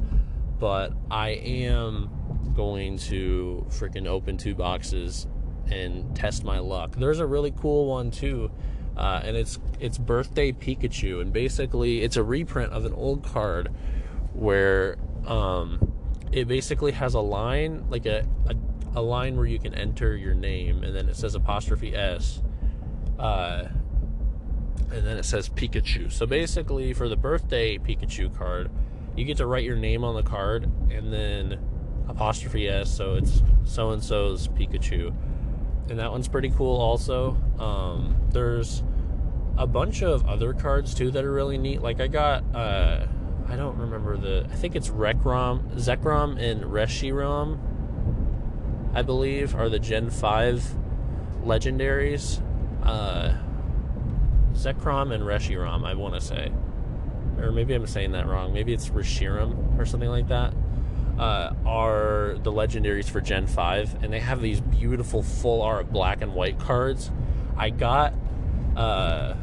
But 0.59 0.93
I 1.11 1.31
am 1.31 2.52
going 2.55 2.99
to 2.99 3.67
freaking 3.71 4.07
open 4.07 4.37
two 4.37 4.55
boxes 4.55 5.26
and 5.71 6.14
test 6.14 6.45
my 6.45 6.59
luck. 6.59 6.97
There's 6.97 7.21
a 7.21 7.26
really 7.26 7.52
cool 7.52 7.87
one 7.87 8.11
too, 8.11 8.50
uh, 8.97 9.20
and 9.25 9.37
it's 9.37 9.59
it's 9.78 9.99
birthday 9.99 10.52
Pikachu, 10.52 11.20
and 11.20 11.32
basically 11.32 12.02
it's 12.02 12.16
a 12.16 12.23
reprint 12.23 12.73
of 12.73 12.85
an 12.85 12.92
old 12.92 13.23
card 13.23 13.70
where 14.32 14.97
um, 15.26 15.92
it 16.32 16.47
basically 16.49 16.92
has 16.92 17.14
a 17.14 17.20
line 17.20 17.85
like 17.90 18.06
a, 18.06 18.25
a, 18.47 18.54
a 18.99 19.02
line 19.02 19.37
where 19.37 19.47
you 19.47 19.59
can 19.59 19.75
enter 19.75 20.16
your 20.16 20.35
name, 20.35 20.85
and 20.85 20.94
then 20.94 21.09
it 21.09 21.16
says 21.16 21.35
apostrophe 21.35 21.94
s. 21.94 22.42
Uh, 23.18 23.68
and 24.92 25.06
then 25.06 25.16
it 25.18 25.25
says 25.25 25.49
Pikachu. 25.49 26.11
So 26.11 26.26
basically, 26.26 26.92
for 26.92 27.09
the 27.09 27.16
birthday 27.16 27.78
Pikachu 27.78 28.37
card, 28.37 28.70
you 29.16 29.25
get 29.25 29.37
to 29.37 29.47
write 29.47 29.64
your 29.64 29.76
name 29.76 30.02
on 30.04 30.14
the 30.14 30.23
card 30.23 30.64
and 30.90 31.12
then 31.12 31.59
apostrophe 32.09 32.68
s, 32.68 32.90
so 32.94 33.14
it's 33.14 33.42
so 33.64 33.90
and 33.90 34.02
so's 34.02 34.49
Pikachu. 34.49 35.14
And 35.90 35.99
that 35.99 36.12
one's 36.12 36.28
pretty 36.28 36.50
cool, 36.50 36.80
also. 36.80 37.37
Um, 37.59 38.16
there's 38.30 38.85
a 39.59 39.66
bunch 39.66 40.02
of 40.02 40.26
other 40.26 40.54
cards 40.54 40.94
too 40.94 41.11
that 41.11 41.25
are 41.25 41.32
really 41.32 41.59
neat. 41.59 41.82
Like 41.82 42.00
I 42.00 42.06
got, 42.06 42.44
uh, 42.54 43.06
I 43.49 43.56
don't 43.56 43.76
remember 43.76 44.16
the, 44.16 44.47
I 44.50 44.54
think 44.54 44.76
it's 44.76 44.88
Rekrom, 44.88 45.73
Zekrom, 45.75 46.40
and 46.40 46.62
Reshiram, 46.62 47.59
I 48.94 49.02
believe, 49.02 49.56
are 49.56 49.68
the 49.68 49.80
Gen 49.80 50.11
5 50.11 50.76
legendaries. 51.42 52.40
Uh, 52.85 53.35
Zekrom 54.52 55.12
and 55.12 55.25
Reshiram, 55.25 55.85
I 55.85 55.94
want 55.94 56.14
to 56.14 56.20
say. 56.20 56.52
Or 57.38 57.50
maybe 57.50 57.75
I'm 57.75 57.87
saying 57.87 58.12
that 58.12 58.28
wrong. 58.28 58.54
Maybe 58.54 58.73
it's 58.73 58.90
Reshiram 58.90 59.76
or 59.76 59.85
something 59.85 60.09
like 60.09 60.28
that. 60.28 60.54
Uh, 61.20 61.54
are 61.66 62.38
the 62.42 62.50
legendaries 62.50 63.10
for 63.10 63.20
Gen 63.20 63.46
5, 63.46 64.02
and 64.02 64.10
they 64.10 64.20
have 64.20 64.40
these 64.40 64.62
beautiful 64.62 65.22
full 65.22 65.60
art 65.60 65.92
black 65.92 66.22
and 66.22 66.34
white 66.34 66.58
cards. 66.58 67.10
I 67.58 67.68
got, 67.68 68.14
uh, 68.74 69.34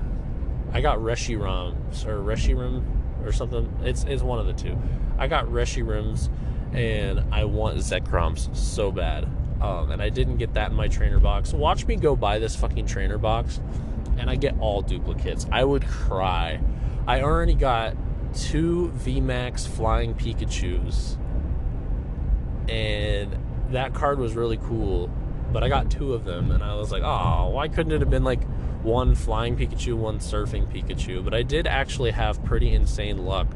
I 0.74 0.82
got 0.82 0.98
Reshirams 0.98 2.08
or 2.08 2.20
Reshiram 2.24 2.84
or 3.24 3.32
something. 3.32 3.72
It's 3.84 4.06
it's 4.06 4.24
one 4.24 4.40
of 4.40 4.48
the 4.48 4.54
two. 4.54 4.76
I 5.20 5.28
got 5.28 5.46
Reshirams, 5.46 6.30
and 6.74 7.24
I 7.32 7.46
want 7.46 7.78
Zekroms 7.78 8.56
so 8.56 8.92
bad. 8.92 9.26
Um, 9.62 9.92
and 9.92 10.02
I 10.02 10.10
didn't 10.10 10.38
get 10.38 10.56
that 10.56 10.72
in 10.72 10.76
my 10.76 10.88
trainer 10.88 11.20
box. 11.20 11.54
Watch 11.54 11.86
me 11.86 11.96
go 11.96 12.16
buy 12.16 12.40
this 12.40 12.56
fucking 12.56 12.88
trainer 12.88 13.18
box 13.20 13.60
and 14.18 14.30
I 14.30 14.36
get 14.36 14.58
all 14.60 14.82
duplicates. 14.82 15.46
I 15.52 15.64
would 15.64 15.86
cry. 15.86 16.60
I 17.08 17.22
already 17.22 17.54
got 17.54 17.96
two 18.34 18.92
VMAX 18.98 19.68
flying 19.68 20.14
Pikachus, 20.14 21.18
and 22.70 23.38
that 23.72 23.94
card 23.94 24.20
was 24.20 24.36
really 24.36 24.58
cool. 24.58 25.10
But 25.52 25.64
I 25.64 25.70
got 25.70 25.90
two 25.90 26.14
of 26.14 26.26
them, 26.26 26.52
and 26.52 26.62
I 26.64 26.76
was 26.76 26.92
like, 26.92 27.04
oh, 27.04 27.50
why 27.50 27.68
couldn't 27.68 27.94
it 27.94 28.02
have 28.02 28.10
been 28.10 28.26
like 28.26 28.44
one 28.84 29.16
flying 29.16 29.56
Pikachu, 29.56 29.96
one 29.96 30.20
surfing 30.20 30.68
Pikachu? 30.72 31.24
But 31.24 31.34
I 31.34 31.44
did 31.44 31.68
actually 31.68 32.12
have 32.12 32.44
pretty 32.44 32.74
insane 32.74 33.26
luck 33.26 33.48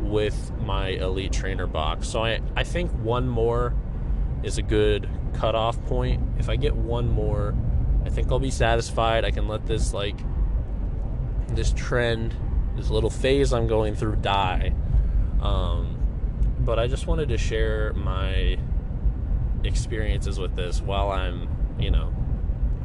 with 0.00 0.50
my 0.60 0.88
Elite 0.88 1.32
Trainer 1.32 1.66
box. 1.66 2.08
So 2.08 2.24
I, 2.24 2.40
I 2.54 2.64
think 2.64 2.90
one 2.92 3.28
more 3.28 3.74
is 4.42 4.58
a 4.58 4.62
good 4.62 5.08
cutoff 5.34 5.82
point. 5.84 6.22
If 6.38 6.48
I 6.48 6.56
get 6.56 6.74
one 6.74 7.08
more, 7.08 7.54
I 8.04 8.08
think 8.08 8.30
I'll 8.30 8.38
be 8.38 8.50
satisfied. 8.50 9.24
I 9.24 9.30
can 9.30 9.48
let 9.48 9.66
this 9.66 9.92
like 9.92 10.18
this 11.48 11.72
trend, 11.72 12.34
this 12.76 12.90
little 12.90 13.10
phase 13.10 13.52
I'm 13.52 13.66
going 13.66 13.94
through 13.94 14.16
die. 14.16 14.74
Um, 15.40 15.95
but 16.66 16.80
I 16.80 16.88
just 16.88 17.06
wanted 17.06 17.28
to 17.28 17.38
share 17.38 17.92
my 17.94 18.58
experiences 19.62 20.38
with 20.38 20.56
this 20.56 20.82
while 20.82 21.10
I'm, 21.10 21.48
you 21.78 21.92
know, 21.92 22.12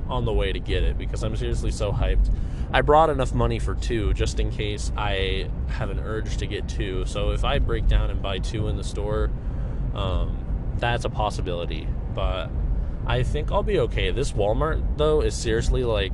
on 0.08 0.24
the 0.24 0.32
way 0.32 0.54
to 0.54 0.60
get 0.60 0.84
it 0.84 1.00
because 1.00 1.24
I'm 1.24 1.36
seriously 1.36 1.72
so 1.72 1.92
hyped. 1.92 2.32
I 2.72 2.82
brought 2.82 3.10
enough 3.10 3.34
money 3.34 3.58
for 3.58 3.74
two 3.74 4.14
just 4.14 4.40
in 4.40 4.52
case 4.52 4.92
I 4.96 5.50
have 5.68 5.90
an 5.90 6.00
urge 6.00 6.38
to 6.38 6.46
get 6.46 6.70
two. 6.70 7.06
So 7.06 7.32
if 7.32 7.44
I 7.44 7.58
break 7.58 7.88
down 7.88 8.12
and 8.12 8.22
buy 8.22 8.38
two 8.38 8.68
in 8.68 8.78
the 8.78 8.84
store, 8.84 9.32
um, 9.96 10.38
that's 10.78 11.04
a 11.04 11.10
possibility. 11.10 11.88
But 12.14 12.52
I 13.08 13.24
think 13.24 13.52
I'll 13.52 13.64
be 13.64 13.80
okay. 13.80 14.12
This 14.12 14.32
Walmart, 14.34 14.98
though, 14.98 15.22
is 15.22 15.34
seriously 15.34 15.84
like 15.84 16.14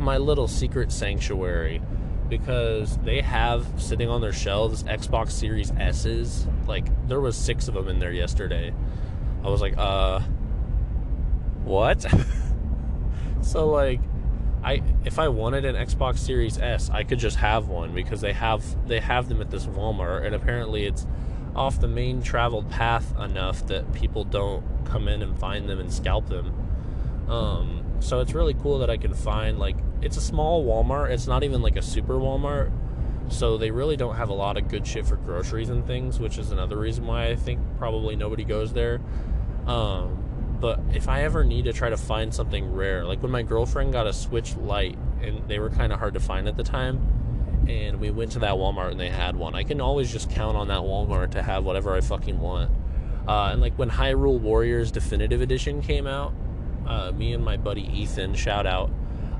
my 0.00 0.18
little 0.18 0.48
secret 0.48 0.90
sanctuary 0.90 1.80
because 2.28 2.96
they 2.98 3.20
have 3.20 3.66
sitting 3.76 4.08
on 4.08 4.20
their 4.20 4.32
shelves 4.32 4.84
Xbox 4.84 5.32
Series 5.32 5.72
S's. 5.78 6.46
Like, 6.66 6.86
there 7.08 7.20
was 7.20 7.36
six 7.36 7.68
of 7.68 7.74
them 7.74 7.88
in 7.88 7.98
there 7.98 8.12
yesterday. 8.12 8.72
I 9.42 9.48
was 9.48 9.60
like, 9.60 9.74
uh, 9.76 10.20
what? 11.64 12.04
so, 13.42 13.68
like, 13.68 14.00
I 14.62 14.82
if 15.04 15.18
I 15.18 15.28
wanted 15.28 15.64
an 15.64 15.76
Xbox 15.76 16.18
Series 16.18 16.58
S, 16.58 16.90
I 16.90 17.04
could 17.04 17.18
just 17.18 17.36
have 17.36 17.68
one 17.68 17.94
because 17.94 18.20
they 18.20 18.32
have 18.32 18.64
they 18.88 19.00
have 19.00 19.28
them 19.28 19.40
at 19.40 19.50
this 19.50 19.66
Walmart, 19.66 20.26
and 20.26 20.34
apparently 20.34 20.84
it's 20.84 21.06
off 21.54 21.80
the 21.80 21.88
main 21.88 22.22
traveled 22.22 22.70
path 22.70 23.16
enough 23.18 23.66
that 23.68 23.92
people 23.92 24.24
don't 24.24 24.64
come 24.84 25.08
in 25.08 25.22
and 25.22 25.38
find 25.38 25.68
them 25.68 25.78
and 25.78 25.92
scalp 25.92 26.28
them. 26.28 26.52
Um, 27.28 27.77
so 28.00 28.20
it's 28.20 28.32
really 28.32 28.54
cool 28.54 28.78
that 28.78 28.90
I 28.90 28.96
can 28.96 29.14
find 29.14 29.58
like 29.58 29.76
it's 30.00 30.16
a 30.16 30.20
small 30.20 30.64
Walmart. 30.64 31.10
It's 31.10 31.26
not 31.26 31.42
even 31.42 31.62
like 31.62 31.76
a 31.76 31.82
super 31.82 32.14
Walmart. 32.14 32.70
So 33.30 33.58
they 33.58 33.70
really 33.70 33.96
don't 33.96 34.16
have 34.16 34.30
a 34.30 34.34
lot 34.34 34.56
of 34.56 34.68
good 34.68 34.86
shit 34.86 35.06
for 35.06 35.16
groceries 35.16 35.68
and 35.68 35.86
things, 35.86 36.18
which 36.18 36.38
is 36.38 36.50
another 36.50 36.78
reason 36.78 37.06
why 37.06 37.28
I 37.28 37.36
think 37.36 37.60
probably 37.76 38.16
nobody 38.16 38.44
goes 38.44 38.72
there. 38.72 39.00
Um, 39.66 40.24
but 40.60 40.80
if 40.94 41.08
I 41.08 41.24
ever 41.24 41.44
need 41.44 41.66
to 41.66 41.72
try 41.72 41.90
to 41.90 41.96
find 41.96 42.32
something 42.32 42.72
rare, 42.72 43.04
like 43.04 43.22
when 43.22 43.30
my 43.30 43.42
girlfriend 43.42 43.92
got 43.92 44.06
a 44.06 44.12
Switch 44.12 44.56
Lite 44.56 44.96
and 45.20 45.46
they 45.46 45.58
were 45.58 45.68
kind 45.68 45.92
of 45.92 45.98
hard 45.98 46.14
to 46.14 46.20
find 46.20 46.48
at 46.48 46.56
the 46.56 46.64
time, 46.64 47.66
and 47.68 48.00
we 48.00 48.10
went 48.10 48.32
to 48.32 48.38
that 48.38 48.54
Walmart 48.54 48.92
and 48.92 49.00
they 49.00 49.10
had 49.10 49.36
one, 49.36 49.54
I 49.54 49.62
can 49.62 49.80
always 49.80 50.10
just 50.10 50.30
count 50.30 50.56
on 50.56 50.68
that 50.68 50.80
Walmart 50.80 51.32
to 51.32 51.42
have 51.42 51.64
whatever 51.64 51.94
I 51.94 52.00
fucking 52.00 52.40
want. 52.40 52.70
Uh, 53.28 53.50
and 53.52 53.60
like 53.60 53.74
when 53.78 53.90
Hyrule 53.90 54.40
Warriors 54.40 54.90
Definitive 54.90 55.42
Edition 55.42 55.82
came 55.82 56.06
out, 56.06 56.32
uh, 56.88 57.12
me 57.12 57.34
and 57.34 57.44
my 57.44 57.56
buddy 57.56 57.82
Ethan, 57.82 58.34
shout 58.34 58.66
out, 58.66 58.90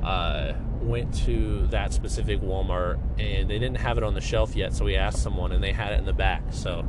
uh, 0.05 0.52
went 0.81 1.12
to 1.25 1.67
that 1.69 1.93
specific 1.93 2.40
Walmart 2.40 2.99
and 3.19 3.50
they 3.50 3.59
didn't 3.59 3.78
have 3.78 3.99
it 3.99 4.05
on 4.05 4.14
the 4.14 4.21
shelf 4.21 4.55
yet, 4.55 4.73
so 4.73 4.85
we 4.85 4.97
asked 4.97 5.23
someone 5.23 5.50
and 5.52 5.62
they 5.62 5.73
had 5.73 5.93
it 5.93 5.99
in 5.99 6.05
the 6.05 6.12
back. 6.12 6.43
So 6.50 6.87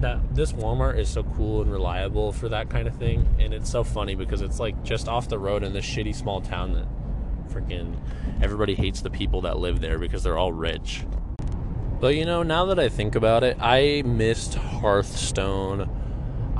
that 0.00 0.34
this 0.34 0.52
Walmart 0.52 0.98
is 0.98 1.08
so 1.08 1.22
cool 1.22 1.62
and 1.62 1.70
reliable 1.70 2.32
for 2.32 2.48
that 2.48 2.68
kind 2.70 2.88
of 2.88 2.96
thing, 2.96 3.28
and 3.38 3.54
it's 3.54 3.70
so 3.70 3.84
funny 3.84 4.14
because 4.14 4.40
it's 4.40 4.58
like 4.58 4.82
just 4.82 5.08
off 5.08 5.28
the 5.28 5.38
road 5.38 5.62
in 5.62 5.72
this 5.72 5.84
shitty 5.84 6.14
small 6.14 6.40
town 6.40 6.72
that 6.72 6.86
freaking 7.52 7.96
everybody 8.42 8.74
hates 8.74 9.00
the 9.00 9.10
people 9.10 9.42
that 9.42 9.58
live 9.58 9.80
there 9.80 9.98
because 9.98 10.22
they're 10.22 10.38
all 10.38 10.52
rich. 10.52 11.04
But 12.00 12.16
you 12.16 12.24
know, 12.24 12.42
now 12.42 12.66
that 12.66 12.78
I 12.78 12.88
think 12.88 13.14
about 13.14 13.44
it, 13.44 13.56
I 13.60 14.02
missed 14.04 14.54
Hearthstone. 14.54 15.88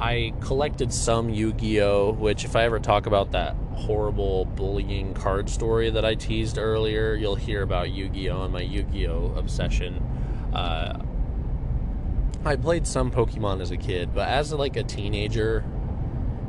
I 0.05 0.35
collected 0.41 0.93
some 0.93 1.31
Yu 1.31 1.55
Gi 1.55 1.81
Oh! 1.81 2.13
Which, 2.13 2.45
if 2.45 2.57
I 2.57 2.65
ever 2.65 2.79
talk 2.79 3.07
about 3.07 3.33
that 3.33 3.57
horrible 3.73 4.45
bullying 4.45 5.15
card 5.15 5.49
story 5.49 5.89
that 5.89 6.05
I 6.05 6.15
teased 6.15 6.59
earlier, 6.59 7.15
you'll 7.15 7.37
hear 7.37 7.63
about 7.63 7.91
Yu 7.91 8.11
Gi 8.11 8.29
Oh! 8.29 8.43
and 8.43 8.53
my 8.53 8.61
Yu 8.61 8.83
Gi 8.83 9.09
Oh! 9.09 9.33
obsession. 9.35 10.05
Uh, 10.53 11.03
I 12.45 12.57
played 12.57 12.87
some 12.87 13.11
Pokemon 13.11 13.63
as 13.63 13.71
a 13.71 13.79
kid, 13.79 14.15
but 14.15 14.29
as 14.29 14.53
like 14.53 14.77
a 14.77 14.83
teenager 14.83 15.65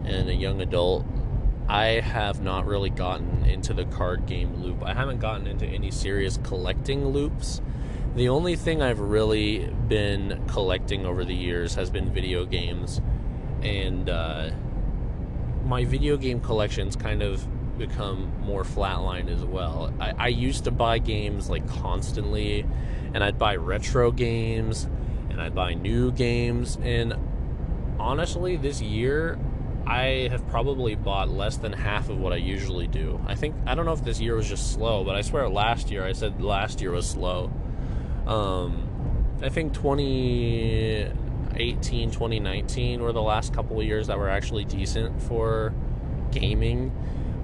and 0.04 0.28
a 0.30 0.36
young 0.36 0.60
adult, 0.60 1.06
I 1.70 2.02
have 2.02 2.42
not 2.42 2.66
really 2.66 2.90
gotten 2.90 3.46
into 3.46 3.74
the 3.74 3.86
card 3.86 4.26
game 4.26 4.62
loop. 4.62 4.84
I 4.84 4.94
haven't 4.94 5.22
gotten 5.22 5.48
into 5.48 5.66
any 5.66 5.92
serious 5.92 6.38
collecting 6.44 7.08
loops. 7.08 7.62
The 8.18 8.28
only 8.28 8.58
thing 8.58 8.82
I've 8.82 9.00
really 9.00 9.68
been 9.88 10.44
collecting 10.48 11.06
over 11.06 11.24
the 11.24 11.34
years 11.34 11.76
has 11.76 11.90
been 11.90 12.14
video 12.14 12.46
games, 12.46 13.00
and 13.66 14.10
uh, 14.10 14.52
my 15.66 15.86
video 15.86 16.18
game 16.18 16.40
collections 16.40 16.96
kind 16.96 17.24
of 17.24 17.46
become 17.78 18.32
more 18.40 18.64
flatlined 18.64 19.30
as 19.30 19.44
well. 19.44 19.94
I, 20.00 20.14
I 20.18 20.28
used 20.28 20.66
to 20.66 20.72
buy 20.72 21.00
games 21.00 21.50
like 21.50 21.68
constantly, 21.68 22.66
and 23.14 23.24
I'd 23.24 23.40
buy 23.40 23.56
retro 23.56 24.12
games 24.12 24.88
and 25.30 25.42
I'd 25.42 25.56
buy 25.56 25.74
new 25.74 26.12
games. 26.12 26.78
And 26.82 27.16
honestly, 28.00 28.56
this 28.56 28.82
year, 28.82 29.38
I 29.88 30.30
have 30.32 30.48
probably 30.48 30.96
bought 30.96 31.30
less 31.30 31.58
than 31.58 31.74
half 31.74 32.10
of 32.10 32.20
what 32.20 32.34
I 32.34 32.38
usually 32.38 32.88
do. 32.88 33.20
I 33.28 33.36
think, 33.36 33.56
I 33.66 33.76
don't 33.76 33.86
know 33.86 33.94
if 33.94 34.04
this 34.04 34.22
year 34.22 34.36
was 34.36 34.48
just 34.48 34.74
slow, 34.74 35.04
but 35.04 35.16
I 35.16 35.22
swear 35.22 35.50
last 35.50 35.92
year, 35.92 36.06
I 36.06 36.14
said 36.14 36.42
last 36.42 36.82
year 36.82 36.92
was 36.92 37.10
slow. 37.10 37.52
Um, 38.26 38.88
I 39.42 39.50
think 39.50 39.74
2018, 41.56 42.12
2019 42.12 43.02
were 43.02 43.14
the 43.14 43.22
last 43.22 43.54
couple 43.54 43.80
of 43.80 43.86
years 43.86 44.08
that 44.08 44.18
were 44.18 44.30
actually 44.30 44.66
decent 44.66 45.22
for 45.22 45.74
gaming. 46.32 46.92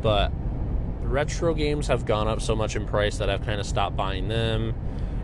But 0.02 0.32
retro 1.02 1.54
games 1.54 1.88
have 1.88 2.06
gone 2.06 2.28
up 2.28 2.42
so 2.42 2.56
much 2.56 2.76
in 2.76 2.86
price 2.86 3.18
that 3.18 3.30
I've 3.30 3.46
kind 3.46 3.60
of 3.60 3.66
stopped 3.66 3.96
buying 3.96 4.28
them. 4.28 4.76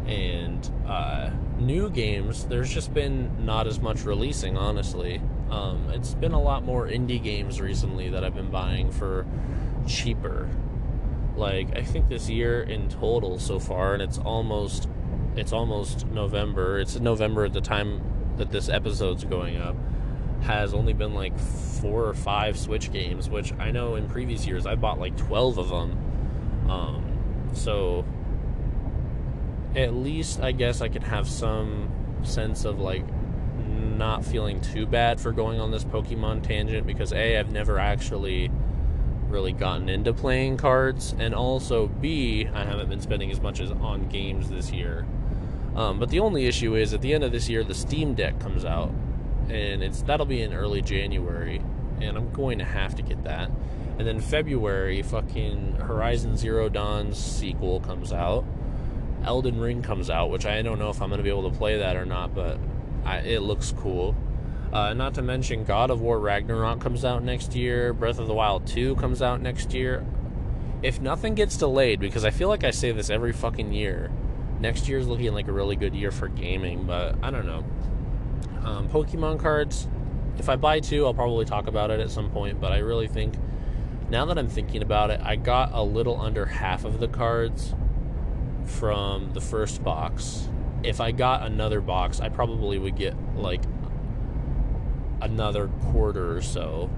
And, 0.06 0.70
uh, 0.88 1.32
new 1.60 1.89
games, 1.89 2.46
there's 2.46 2.74
just 2.74 2.94
been 2.94 3.46
not 3.46 3.67
as 3.67 3.82
much 3.82 4.03
releasing, 4.03 4.58
honestly. 4.58 5.22
Um, 5.50 5.89
it's 5.91 6.13
been 6.13 6.32
a 6.32 6.41
lot 6.41 6.63
more 6.63 6.88
indie 6.88 7.22
games 7.22 7.60
recently 7.60 8.10
that 8.10 8.24
I've 8.24 8.36
been 8.36 8.51
buying 8.51 8.91
for 8.91 9.25
cheaper. 9.86 10.50
Like 11.36 11.75
I 11.75 11.84
think 11.84 12.10
this 12.10 12.29
year 12.29 12.63
in 12.63 12.89
total 12.89 13.38
so 13.38 13.60
far, 13.60 13.94
and 13.94 14.01
it's 14.01 14.17
almost 14.17 14.90
it's 15.35 15.53
almost 15.53 16.07
November. 16.07 16.79
It's 16.79 17.00
November 17.00 17.46
at 17.46 17.53
the 17.53 17.62
time 17.62 18.01
that 18.38 18.52
this 18.52 18.70
episode's 18.70 19.24
going 19.24 19.58
up. 19.58 19.76
Has 20.42 20.74
only 20.74 20.94
been 20.94 21.14
like 21.14 21.38
four 21.40 22.06
or 22.06 22.14
five 22.14 22.58
Switch 22.58 22.92
games, 22.92 23.30
which 23.30 23.54
I 23.60 23.72
know 23.72 23.96
in 23.96 24.08
previous 24.08 24.46
years 24.46 24.66
I 24.66 24.76
bought 24.76 25.00
like 25.00 25.18
twelve 25.18 25.58
of 25.58 25.70
them. 25.70 26.70
Um, 26.70 27.50
so 27.54 28.06
at 29.76 29.94
least 29.94 30.40
I 30.42 30.52
guess 30.52 30.82
I 30.82 30.90
can 30.90 31.02
have 31.02 31.28
some 31.28 31.90
sense 32.24 32.66
of 32.66 32.80
like 32.80 33.04
not 33.68 34.24
feeling 34.24 34.62
too 34.62 34.86
bad 34.86 35.20
for 35.20 35.32
going 35.32 35.60
on 35.60 35.72
this 35.72 35.84
Pokemon 35.84 36.44
tangent 36.44 36.86
because 36.86 37.12
A, 37.14 37.38
I've 37.38 37.52
never 37.52 37.80
actually 37.80 38.52
really 39.28 39.52
gotten 39.52 39.90
into 39.90 40.14
playing 40.14 40.58
cards, 40.58 41.16
and 41.20 41.34
also 41.36 41.88
B, 41.88 42.48
I 42.54 42.64
haven't 42.64 42.90
been 42.90 43.02
spending 43.02 43.32
as 43.32 43.42
much 43.42 43.60
as 43.60 43.72
on 43.72 44.08
games 44.08 44.50
this 44.50 44.72
year. 44.72 45.06
Um, 45.77 46.00
but 46.00 46.09
the 46.09 46.20
only 46.20 46.48
issue 46.48 46.75
is 46.75 46.94
at 46.94 47.01
the 47.01 47.13
end 47.13 47.24
of 47.24 47.31
this 47.31 47.48
year, 47.48 47.63
the 47.63 47.75
Steam 47.75 48.16
Deck 48.16 48.40
comes 48.40 48.66
out, 48.66 48.92
and 49.50 49.83
it's 49.83 50.01
that'll 50.01 50.25
be 50.25 50.42
in 50.42 50.53
early 50.53 50.81
January, 50.81 51.61
and 52.01 52.18
I'm 52.18 52.31
going 52.33 52.57
to 52.57 52.66
have 52.66 52.96
to 52.96 53.01
get 53.01 53.24
that. 53.24 53.50
And 53.98 54.07
then 54.07 54.20
February, 54.20 55.01
fucking 55.01 55.75
Horizon 55.75 56.35
Zero 56.35 56.68
Dawn's 56.68 57.18
sequel 57.18 57.79
comes 57.79 58.11
out 58.11 58.44
Elden 59.24 59.59
Ring 59.59 59.81
comes 59.81 60.09
out, 60.09 60.29
which 60.29 60.46
I 60.46 60.61
don't 60.61 60.79
know 60.79 60.90
if 60.90 61.01
I'm 61.01 61.09
going 61.09 61.20
to 61.20 61.24
be 61.24 61.29
able 61.29 61.50
to 61.50 61.57
play 61.57 61.77
that 61.79 61.96
or 61.96 62.05
not, 62.05 62.33
but 62.33 62.57
I, 63.05 63.18
it 63.20 63.42
looks 63.42 63.74
cool. 63.77 64.16
Uh, 64.72 64.94
not 64.94 65.13
to 65.16 65.22
mention, 65.22 65.63
God 65.63 65.90
of 65.90 66.01
War 66.01 66.20
Ragnarok 66.20 66.79
comes 66.81 67.05
out 67.05 67.24
next 67.24 67.55
year. 67.55 67.94
Breath 67.94 68.20
of 68.20 68.27
the 68.27 68.33
Wild 68.33 68.68
2 68.68 68.96
comes 68.96 69.22
out 69.22 69.42
next 69.42 69.74
year. 69.74 70.05
If 70.83 71.01
nothing 71.01 71.35
gets 71.35 71.57
delayed, 71.57 72.00
because 72.00 72.25
I 72.25 72.31
feel 72.31 72.50
like 72.50 72.63
I 72.63 72.72
say 72.72 72.92
this 72.92 73.09
every 73.09 73.33
fucking 73.33 73.74
year, 73.74 74.11
next 74.59 74.87
year 74.87 74.98
is 74.98 75.07
looking 75.07 75.33
like 75.33 75.48
a 75.48 75.51
really 75.51 75.75
good 75.75 75.96
year 75.96 76.11
for 76.11 76.27
gaming, 76.27 76.83
but 76.83 77.15
I 77.22 77.31
don't 77.31 77.46
know. 77.46 77.63
Um, 78.63 78.89
Pokemon 78.89 79.39
cards, 79.39 79.87
if 80.37 80.50
I 80.50 80.55
buy 80.55 80.79
two, 80.79 81.05
I'll 81.05 81.13
probably 81.13 81.46
talk 81.46 81.67
about 81.67 81.91
it 81.91 82.00
at 82.00 82.09
some 82.09 82.29
point, 82.29 82.59
but 82.59 82.72
I 82.72 82.79
really 82.79 83.07
think, 83.07 83.35
now 84.09 84.25
that 84.25 84.37
I'm 84.37 84.48
thinking 84.48 84.81
about 84.81 85.11
it, 85.11 85.20
I 85.22 85.35
got 85.35 85.72
a 85.74 85.81
little 85.81 86.20
under 86.20 86.46
half 86.46 86.85
of 86.85 87.00
the 87.00 87.07
cards 87.07 87.74
from 88.65 89.33
the 89.33 89.41
first 89.41 89.83
box. 89.83 90.50
If 90.83 91.01
I 91.01 91.11
got 91.11 91.46
another 91.46 91.81
box, 91.81 92.20
I 92.20 92.29
probably 92.29 92.77
would 92.77 92.96
get 92.96 93.15
like 93.35 93.63
another 95.22 95.67
quarter 95.91 96.35
or 96.35 96.41
so. 96.41 96.89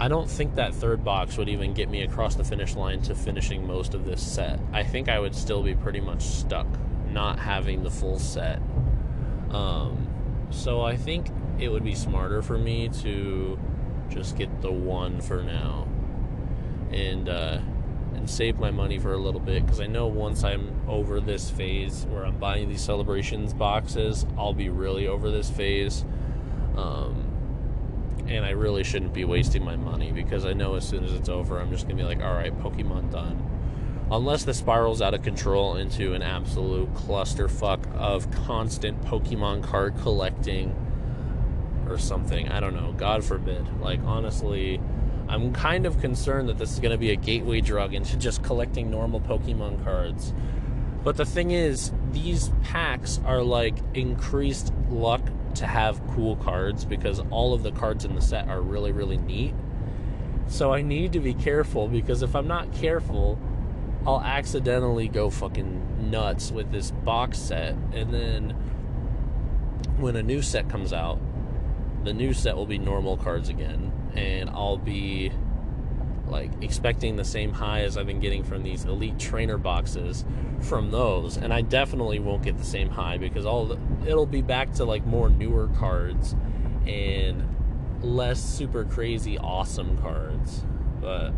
I 0.00 0.08
don't 0.08 0.28
think 0.28 0.56
that 0.56 0.74
third 0.74 1.04
box 1.04 1.36
would 1.36 1.48
even 1.48 1.72
get 1.72 1.88
me 1.88 2.02
across 2.02 2.34
the 2.34 2.42
finish 2.42 2.74
line 2.74 3.00
to 3.02 3.14
finishing 3.14 3.66
most 3.66 3.94
of 3.94 4.04
this 4.04 4.20
set. 4.20 4.58
I 4.72 4.82
think 4.82 5.08
I 5.08 5.20
would 5.20 5.36
still 5.36 5.62
be 5.62 5.74
pretty 5.74 6.00
much 6.00 6.22
stuck 6.22 6.66
not 7.14 7.38
having 7.38 7.82
the 7.82 7.90
full 7.90 8.18
set. 8.18 8.60
Um, 9.50 10.08
so 10.50 10.82
I 10.82 10.96
think 10.96 11.28
it 11.58 11.68
would 11.68 11.84
be 11.84 11.94
smarter 11.94 12.42
for 12.42 12.58
me 12.58 12.88
to 13.02 13.58
just 14.10 14.36
get 14.36 14.60
the 14.60 14.72
one 14.72 15.20
for 15.20 15.42
now. 15.42 15.88
And 16.90 17.28
uh, 17.28 17.58
and 18.14 18.28
save 18.30 18.58
my 18.58 18.70
money 18.70 18.98
for 18.98 19.12
a 19.12 19.18
little 19.18 19.40
bit 19.40 19.64
because 19.64 19.80
I 19.80 19.86
know 19.86 20.06
once 20.06 20.44
I'm 20.44 20.80
over 20.88 21.20
this 21.20 21.50
phase 21.50 22.06
where 22.08 22.24
I'm 22.24 22.38
buying 22.38 22.68
these 22.68 22.80
celebrations 22.80 23.52
boxes, 23.52 24.24
I'll 24.38 24.54
be 24.54 24.68
really 24.68 25.08
over 25.08 25.30
this 25.30 25.50
phase. 25.50 26.04
Um, 26.76 27.30
and 28.26 28.44
I 28.44 28.50
really 28.50 28.84
shouldn't 28.84 29.12
be 29.12 29.24
wasting 29.24 29.64
my 29.64 29.76
money 29.76 30.12
because 30.12 30.46
I 30.46 30.52
know 30.52 30.76
as 30.76 30.88
soon 30.88 31.04
as 31.04 31.12
it's 31.12 31.28
over, 31.28 31.60
I'm 31.60 31.70
just 31.70 31.86
gonna 31.86 31.96
be 31.96 32.04
like, 32.04 32.22
all 32.22 32.32
right, 32.32 32.56
Pokemon 32.60 33.10
done. 33.10 33.53
Unless 34.10 34.44
this 34.44 34.58
spirals 34.58 35.00
out 35.00 35.14
of 35.14 35.22
control 35.22 35.76
into 35.76 36.12
an 36.14 36.22
absolute 36.22 36.92
clusterfuck 36.94 37.92
of 37.96 38.30
constant 38.46 39.02
Pokemon 39.02 39.62
card 39.62 39.96
collecting 40.02 40.74
or 41.88 41.98
something. 41.98 42.48
I 42.48 42.60
don't 42.60 42.74
know. 42.74 42.92
God 42.92 43.24
forbid. 43.24 43.80
Like, 43.80 44.00
honestly, 44.04 44.80
I'm 45.28 45.52
kind 45.52 45.86
of 45.86 46.00
concerned 46.00 46.48
that 46.48 46.58
this 46.58 46.72
is 46.72 46.80
going 46.80 46.92
to 46.92 46.98
be 46.98 47.10
a 47.10 47.16
gateway 47.16 47.60
drug 47.60 47.94
into 47.94 48.16
just 48.16 48.42
collecting 48.42 48.90
normal 48.90 49.20
Pokemon 49.20 49.82
cards. 49.84 50.34
But 51.02 51.16
the 51.16 51.26
thing 51.26 51.50
is, 51.50 51.92
these 52.12 52.50
packs 52.62 53.20
are 53.24 53.42
like 53.42 53.76
increased 53.94 54.72
luck 54.88 55.22
to 55.56 55.66
have 55.66 56.00
cool 56.08 56.36
cards 56.36 56.84
because 56.84 57.20
all 57.30 57.54
of 57.54 57.62
the 57.62 57.72
cards 57.72 58.04
in 58.04 58.14
the 58.14 58.20
set 58.20 58.48
are 58.48 58.60
really, 58.60 58.92
really 58.92 59.18
neat. 59.18 59.54
So 60.46 60.72
I 60.72 60.82
need 60.82 61.12
to 61.12 61.20
be 61.20 61.34
careful 61.34 61.88
because 61.88 62.22
if 62.22 62.34
I'm 62.34 62.48
not 62.48 62.72
careful, 62.72 63.38
I'll 64.06 64.20
accidentally 64.20 65.08
go 65.08 65.30
fucking 65.30 66.10
nuts 66.10 66.50
with 66.50 66.70
this 66.70 66.90
box 66.90 67.38
set. 67.38 67.74
And 67.92 68.12
then 68.12 68.50
when 69.98 70.16
a 70.16 70.22
new 70.22 70.42
set 70.42 70.68
comes 70.68 70.92
out, 70.92 71.18
the 72.04 72.12
new 72.12 72.34
set 72.34 72.56
will 72.56 72.66
be 72.66 72.78
normal 72.78 73.16
cards 73.16 73.48
again 73.48 73.92
and 74.14 74.50
I'll 74.50 74.76
be 74.76 75.32
like 76.26 76.50
expecting 76.62 77.16
the 77.16 77.24
same 77.24 77.52
high 77.52 77.80
as 77.80 77.96
I've 77.96 78.06
been 78.06 78.20
getting 78.20 78.44
from 78.44 78.62
these 78.62 78.84
elite 78.84 79.18
trainer 79.18 79.58
boxes 79.58 80.24
from 80.60 80.90
those 80.90 81.36
and 81.36 81.52
I 81.52 81.62
definitely 81.62 82.18
won't 82.18 82.42
get 82.42 82.56
the 82.56 82.64
same 82.64 82.90
high 82.90 83.18
because 83.18 83.46
all 83.46 83.66
the, 83.66 83.78
it'll 84.06 84.26
be 84.26 84.42
back 84.42 84.72
to 84.74 84.84
like 84.84 85.04
more 85.06 85.28
newer 85.28 85.68
cards 85.78 86.34
and 86.86 87.42
less 88.02 88.42
super 88.42 88.84
crazy 88.84 89.38
awesome 89.38 89.98
cards. 89.98 90.64
But 91.00 91.32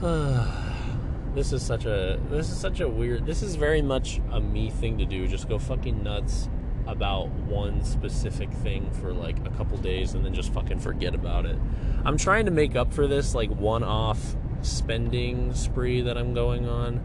this 1.34 1.52
is 1.52 1.62
such 1.62 1.84
a 1.84 2.18
this 2.30 2.50
is 2.50 2.58
such 2.58 2.80
a 2.80 2.88
weird 2.88 3.26
this 3.26 3.42
is 3.42 3.54
very 3.54 3.82
much 3.82 4.20
a 4.32 4.40
me 4.40 4.70
thing 4.70 4.96
to 4.98 5.04
do. 5.04 5.26
Just 5.28 5.48
go 5.48 5.58
fucking 5.58 6.02
nuts 6.02 6.48
about 6.86 7.28
one 7.28 7.84
specific 7.84 8.50
thing 8.50 8.90
for 8.92 9.12
like 9.12 9.38
a 9.46 9.50
couple 9.50 9.76
days 9.78 10.14
and 10.14 10.24
then 10.24 10.32
just 10.32 10.52
fucking 10.54 10.78
forget 10.78 11.14
about 11.14 11.44
it. 11.44 11.56
I'm 12.04 12.16
trying 12.16 12.46
to 12.46 12.50
make 12.50 12.76
up 12.76 12.94
for 12.94 13.06
this 13.06 13.34
like 13.34 13.50
one-off 13.50 14.36
spending 14.62 15.54
spree 15.54 16.02
that 16.02 16.18
i'm 16.18 16.34
going 16.34 16.68
on 16.68 16.98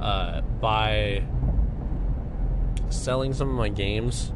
uh, 0.00 0.40
by 0.60 1.22
selling 2.90 3.32
some 3.32 3.48
of 3.48 3.54
my 3.54 3.68
games 3.68 4.32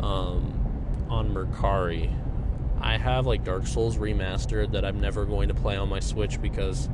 um, 0.00 1.06
on 1.08 1.32
mercari. 1.32 2.12
I 2.80 2.98
have 2.98 3.26
like 3.26 3.44
dark 3.44 3.66
souls 3.66 3.96
remastered 3.98 4.72
that 4.72 4.84
i'm 4.84 5.00
never 5.00 5.24
going 5.24 5.48
to 5.48 5.54
play 5.54 5.76
on 5.76 5.88
my 5.88 6.00
switch 6.00 6.40
because 6.42 6.88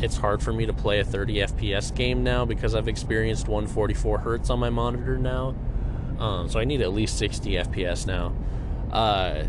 it's 0.00 0.16
hard 0.16 0.42
for 0.42 0.52
me 0.52 0.66
to 0.66 0.72
play 0.72 1.00
a 1.00 1.04
30 1.04 1.36
FPS 1.36 1.94
game 1.94 2.22
now 2.22 2.44
because 2.44 2.74
I've 2.74 2.88
experienced 2.88 3.48
144 3.48 4.18
hertz 4.18 4.50
on 4.50 4.58
my 4.58 4.70
monitor 4.70 5.16
now. 5.16 5.54
Um, 6.18 6.48
so 6.48 6.58
I 6.58 6.64
need 6.64 6.80
at 6.82 6.92
least 6.92 7.18
60 7.18 7.52
FPS 7.52 8.06
now. 8.06 8.34
Uh, 8.92 9.44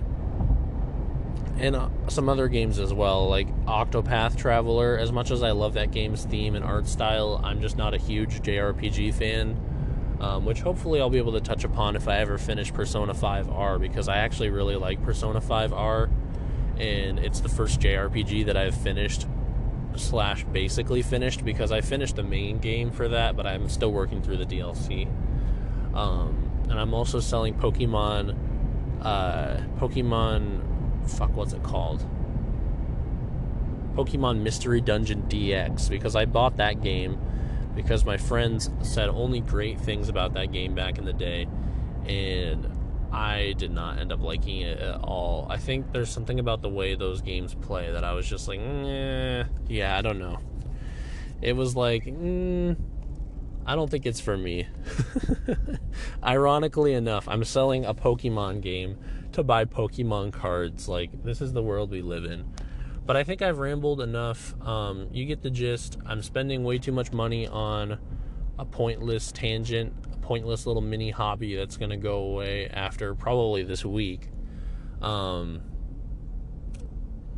and 1.60 1.76
uh, 1.76 1.90
some 2.08 2.30
other 2.30 2.48
games 2.48 2.80
as 2.80 2.94
well, 2.94 3.28
like 3.28 3.48
Octopath 3.66 4.38
Traveler. 4.38 4.98
As 4.98 5.12
much 5.12 5.32
as 5.32 5.44
I 5.44 5.52
love 5.52 5.74
that 5.74 5.92
game's 5.92 6.24
theme 6.26 6.56
and 6.56 6.64
art 6.64 6.88
style, 6.88 7.42
I'm 7.44 7.62
just 7.62 7.78
not 7.78 7.94
a 7.94 7.98
huge 7.98 8.42
JRPG 8.42 9.14
fan. 9.14 9.64
Um, 10.20 10.46
which 10.46 10.62
hopefully 10.62 11.00
I'll 11.00 11.12
be 11.12 11.20
able 11.20 11.34
to 11.34 11.42
touch 11.42 11.64
upon 11.64 11.96
if 11.96 12.08
I 12.08 12.18
ever 12.18 12.40
finish 12.40 12.74
Persona 12.74 13.14
5R 13.14 13.80
because 13.80 14.08
I 14.08 14.18
actually 14.18 14.50
really 14.50 14.76
like 14.76 15.04
Persona 15.04 15.40
5R, 15.40 16.10
and 16.80 17.20
it's 17.20 17.40
the 17.40 17.50
first 17.50 17.80
JRPG 17.80 18.48
that 18.48 18.58
I've 18.58 18.74
finished 18.76 19.28
slash 19.98 20.44
basically 20.46 21.02
finished 21.02 21.44
because 21.44 21.72
I 21.72 21.82
finished 21.82 22.16
the 22.16 22.24
main 22.24 22.60
game 22.60 22.92
for 22.92 23.08
that, 23.10 23.36
but 23.36 23.46
I'm 23.46 23.70
still 23.70 23.92
working 23.92 24.22
through 24.22 24.38
the 24.38 24.46
DLC. 24.46 25.08
Um, 25.96 26.66
and 26.70 26.80
I'm 26.80 26.94
also 26.94 27.20
selling 27.20 27.54
Pokemon, 27.56 28.38
uh, 29.02 29.58
Pokemon, 29.80 31.10
fuck, 31.10 31.36
what's 31.36 31.54
it 31.54 31.64
called? 31.64 32.06
Pokemon 33.96 34.42
Mystery 34.42 34.80
Dungeon 34.80 35.24
DX 35.24 35.90
because 35.90 36.16
I 36.16 36.26
bought 36.26 36.58
that 36.58 36.82
game 36.82 37.20
because 37.76 38.06
my 38.06 38.18
friends 38.18 38.70
said 38.82 39.10
only 39.10 39.40
great 39.40 39.80
things 39.80 40.10
about 40.10 40.34
that 40.34 40.52
game 40.52 40.76
back 40.76 40.98
in 40.98 41.06
the 41.06 41.14
day, 41.14 41.48
and 42.06 42.66
I 43.12 43.54
did 43.58 43.72
not 43.72 44.00
end 44.00 44.12
up 44.12 44.22
liking 44.22 44.62
it 44.62 44.80
at 44.80 45.00
all. 45.02 45.48
I 45.50 45.58
think 45.58 45.92
there's 45.92 46.10
something 46.10 46.40
about 46.40 46.62
the 46.62 46.70
way 46.70 46.96
those 46.96 47.22
games 47.22 47.54
play 47.54 47.92
that 47.92 48.04
I 48.04 48.14
was 48.14 48.28
just 48.28 48.48
like, 48.48 48.60
yeah, 48.60 49.98
I 49.98 50.02
don't 50.02 50.20
know. 50.20 50.40
It 51.42 51.54
was 51.54 51.76
like, 51.76 52.06
mm, 52.06 52.76
I 53.66 53.76
don't 53.76 53.90
think 53.90 54.06
it's 54.06 54.20
for 54.20 54.38
me. 54.38 54.68
Ironically 56.24 56.94
enough, 56.94 57.28
I'm 57.28 57.44
selling 57.44 57.86
a 57.86 57.94
Pokemon 57.94 58.62
game 58.62 58.98
to 59.34 59.44
buy 59.44 59.66
Pokemon 59.66 60.34
cards. 60.34 60.88
Like, 60.88 61.24
this 61.24 61.42
is 61.42 61.54
the 61.54 61.64
world 61.64 61.92
we 61.92 62.02
live 62.02 62.26
in. 62.26 62.46
But 63.06 63.16
I 63.16 63.24
think 63.24 63.42
I've 63.42 63.60
rambled 63.60 64.02
enough. 64.02 64.54
Um, 64.62 65.08
you 65.14 65.26
get 65.26 65.42
the 65.42 65.50
gist. 65.50 65.98
I'm 66.06 66.22
spending 66.22 66.64
way 66.64 66.78
too 66.78 66.92
much 66.92 67.14
money 67.14 67.48
on 67.48 68.00
a 68.60 68.66
pointless 68.66 69.32
tangent 69.32 69.94
pointless 70.28 70.68
little 70.68 70.82
mini 70.82 71.10
hobby 71.10 71.56
that's 71.56 71.78
going 71.78 71.90
to 71.90 71.96
go 71.96 72.18
away 72.18 72.68
after 72.68 73.16
probably 73.16 73.64
this 73.64 73.86
week. 73.86 74.28
Um, 75.02 75.62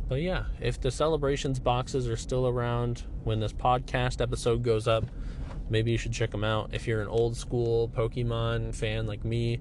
but 0.08 0.20
yeah, 0.20 0.46
if 0.60 0.80
the 0.80 0.90
celebrations 0.90 1.60
boxes 1.60 2.08
are 2.08 2.16
still 2.16 2.48
around 2.48 3.04
when 3.22 3.38
this 3.38 3.52
podcast 3.52 4.20
episode 4.20 4.64
goes 4.64 4.88
up, 4.88 5.04
maybe 5.68 5.92
you 5.92 5.98
should 5.98 6.12
check 6.12 6.32
them 6.32 6.42
out. 6.42 6.70
If 6.72 6.88
you're 6.88 7.00
an 7.00 7.06
old 7.06 7.36
school 7.36 7.88
Pokemon 7.90 8.74
fan 8.74 9.06
like 9.06 9.24
me, 9.24 9.60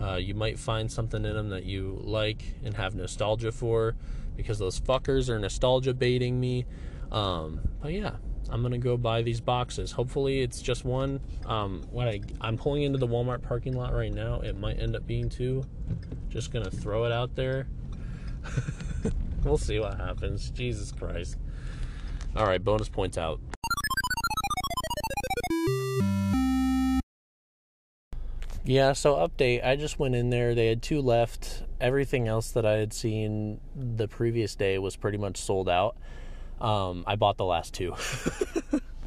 uh, 0.00 0.14
you 0.14 0.32
might 0.34 0.58
find 0.58 0.90
something 0.90 1.22
in 1.26 1.34
them 1.34 1.50
that 1.50 1.66
you 1.66 2.00
like 2.02 2.42
and 2.64 2.72
have 2.74 2.94
nostalgia 2.94 3.52
for 3.52 3.96
because 4.34 4.58
those 4.58 4.80
fuckers 4.80 5.28
are 5.28 5.38
nostalgia 5.38 5.92
baiting 5.92 6.40
me. 6.40 6.64
Um, 7.10 7.60
but 7.82 7.92
yeah, 7.92 8.12
I'm 8.52 8.60
gonna 8.62 8.76
go 8.76 8.98
buy 8.98 9.22
these 9.22 9.40
boxes. 9.40 9.92
Hopefully, 9.92 10.42
it's 10.42 10.60
just 10.60 10.84
one. 10.84 11.20
Um, 11.46 11.82
what 11.90 12.06
I 12.06 12.20
I'm 12.42 12.58
pulling 12.58 12.82
into 12.82 12.98
the 12.98 13.08
Walmart 13.08 13.42
parking 13.42 13.74
lot 13.74 13.94
right 13.94 14.12
now. 14.12 14.40
It 14.40 14.58
might 14.58 14.78
end 14.78 14.94
up 14.94 15.06
being 15.06 15.30
two. 15.30 15.64
Just 16.28 16.52
gonna 16.52 16.70
throw 16.70 17.04
it 17.04 17.12
out 17.12 17.34
there. 17.34 17.66
we'll 19.44 19.56
see 19.56 19.78
what 19.78 19.96
happens. 19.96 20.50
Jesus 20.50 20.92
Christ. 20.92 21.38
All 22.36 22.46
right, 22.46 22.62
bonus 22.62 22.90
points 22.90 23.16
out. 23.16 23.40
Yeah, 28.64 28.92
so 28.92 29.16
update. 29.16 29.64
I 29.64 29.76
just 29.76 29.98
went 29.98 30.14
in 30.14 30.28
there. 30.28 30.54
They 30.54 30.66
had 30.66 30.82
two 30.82 31.00
left. 31.00 31.64
Everything 31.80 32.28
else 32.28 32.50
that 32.52 32.66
I 32.66 32.72
had 32.72 32.92
seen 32.92 33.60
the 33.74 34.06
previous 34.06 34.54
day 34.54 34.78
was 34.78 34.94
pretty 34.94 35.18
much 35.18 35.38
sold 35.38 35.70
out. 35.70 35.96
Um, 36.62 37.02
I 37.08 37.16
bought 37.16 37.36
the 37.38 37.44
last 37.44 37.74
two. 37.74 37.94